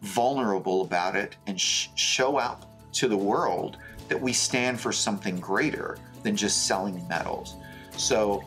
vulnerable 0.00 0.82
about 0.82 1.14
it 1.14 1.36
and 1.46 1.60
sh- 1.60 1.88
show 1.94 2.40
out 2.40 2.66
to 2.94 3.06
the 3.06 3.16
world 3.16 3.78
that 4.08 4.20
we 4.20 4.32
stand 4.32 4.80
for 4.80 4.90
something 4.90 5.38
greater 5.38 5.96
than 6.24 6.34
just 6.34 6.66
selling 6.66 7.06
metals. 7.06 7.54
So 7.96 8.42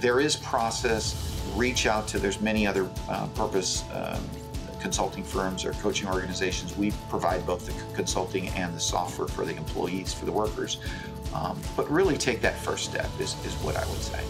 there 0.00 0.20
is 0.20 0.36
process. 0.36 1.26
Reach 1.54 1.86
out 1.86 2.06
to, 2.08 2.18
there's 2.18 2.40
many 2.40 2.66
other 2.66 2.88
uh, 3.08 3.26
purpose 3.28 3.84
um, 3.92 4.22
consulting 4.80 5.22
firms 5.22 5.64
or 5.64 5.72
coaching 5.74 6.08
organizations, 6.08 6.76
we 6.76 6.92
provide 7.08 7.46
both 7.46 7.66
the 7.66 7.94
consulting 7.94 8.48
and 8.48 8.74
the 8.74 8.80
software 8.80 9.28
for 9.28 9.44
the 9.44 9.54
employees, 9.56 10.12
for 10.12 10.24
the 10.24 10.32
workers. 10.32 10.78
Um, 11.34 11.60
but 11.76 11.88
really 11.90 12.16
take 12.16 12.40
that 12.40 12.56
first 12.56 12.84
step 12.84 13.08
is, 13.20 13.34
is 13.44 13.54
what 13.62 13.76
I 13.76 13.86
would 13.86 14.00
say. 14.00 14.20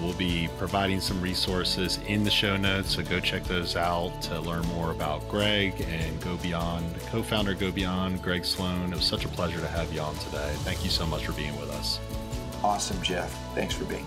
We'll 0.00 0.14
be 0.14 0.48
providing 0.56 0.98
some 0.98 1.20
resources 1.20 1.98
in 2.06 2.24
the 2.24 2.30
show 2.30 2.56
notes, 2.56 2.94
so 2.94 3.02
go 3.02 3.20
check 3.20 3.44
those 3.44 3.76
out 3.76 4.22
to 4.22 4.40
learn 4.40 4.64
more 4.68 4.92
about 4.92 5.28
Greg 5.28 5.78
and 5.90 6.18
Go 6.22 6.36
Beyond, 6.38 6.86
co 7.10 7.22
founder 7.22 7.52
Go 7.52 7.70
Beyond, 7.70 8.22
Greg 8.22 8.46
Sloan. 8.46 8.92
It 8.92 8.96
was 8.96 9.04
such 9.04 9.26
a 9.26 9.28
pleasure 9.28 9.60
to 9.60 9.68
have 9.68 9.92
you 9.92 10.00
on 10.00 10.14
today. 10.16 10.52
Thank 10.60 10.84
you 10.84 10.90
so 10.90 11.04
much 11.04 11.26
for 11.26 11.32
being 11.32 11.58
with 11.60 11.70
us. 11.72 12.00
Awesome, 12.62 13.00
Jeff. 13.02 13.30
Thanks 13.54 13.74
for 13.74 13.84
being 13.84 14.06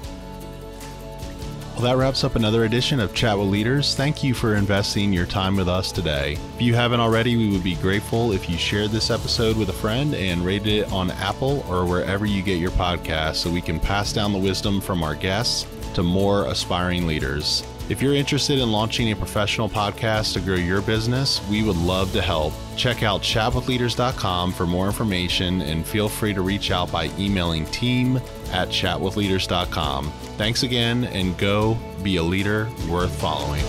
well, 1.74 1.82
that 1.82 1.98
wraps 1.98 2.24
up 2.24 2.36
another 2.36 2.66
edition 2.66 3.00
of 3.00 3.16
Chat 3.16 3.36
with 3.36 3.48
Leaders. 3.48 3.96
Thank 3.96 4.24
you 4.24 4.36
for 4.36 4.54
investing 4.54 5.12
your 5.12 5.26
time 5.26 5.56
with 5.56 5.68
us 5.68 5.92
today. 5.92 6.38
If 6.54 6.62
you 6.62 6.76
haven't 6.76 7.00
already, 7.00 7.36
we 7.36 7.50
would 7.50 7.64
be 7.64 7.74
grateful 7.74 8.32
if 8.32 8.48
you 8.48 8.60
shared 8.60 8.92
this 8.92 9.10
episode 9.10 9.58
with 9.58 9.70
a 9.70 9.74
friend 9.74 10.14
and 10.14 10.46
rated 10.46 10.68
it 10.68 10.92
on 10.92 11.10
Apple 11.10 11.66
or 11.68 11.84
wherever 11.84 12.28
you 12.28 12.44
get 12.44 12.60
your 12.60 12.70
podcasts 12.72 13.38
so 13.38 13.50
we 13.50 13.60
can 13.60 13.80
pass 13.80 14.14
down 14.14 14.34
the 14.34 14.38
wisdom 14.38 14.82
from 14.82 15.02
our 15.02 15.16
guests 15.16 15.68
to 15.96 16.04
more 16.04 16.46
aspiring 16.46 17.08
leaders. 17.08 17.66
If 17.90 18.04
you're 18.04 18.14
interested 18.14 18.60
in 18.60 18.72
launching 18.72 19.12
a 19.12 19.16
professional 19.16 19.68
podcast 19.68 20.34
to 20.34 20.42
grow 20.42 20.56
your 20.56 20.84
business, 20.84 21.42
we 21.50 21.64
would 21.64 21.78
love 21.78 22.14
to 22.14 22.22
help. 22.22 22.54
Check 22.76 23.04
out 23.04 23.22
chatwithleaders.com 23.22 24.54
for 24.54 24.66
more 24.66 24.88
information 24.88 25.62
and 25.62 25.86
feel 25.86 26.10
free 26.10 26.34
to 26.34 26.42
reach 26.42 26.72
out 26.72 26.92
by 26.92 27.12
emailing 27.20 27.66
team 27.68 28.18
at 28.52 28.70
chatwithleaders.com. 28.70 30.12
Thanks 30.38 30.64
again 30.64 31.06
and 31.06 31.38
go 31.38 31.78
be 32.02 32.18
a 32.18 32.24
leader 32.24 32.70
worth 32.90 33.14
following. 33.20 33.64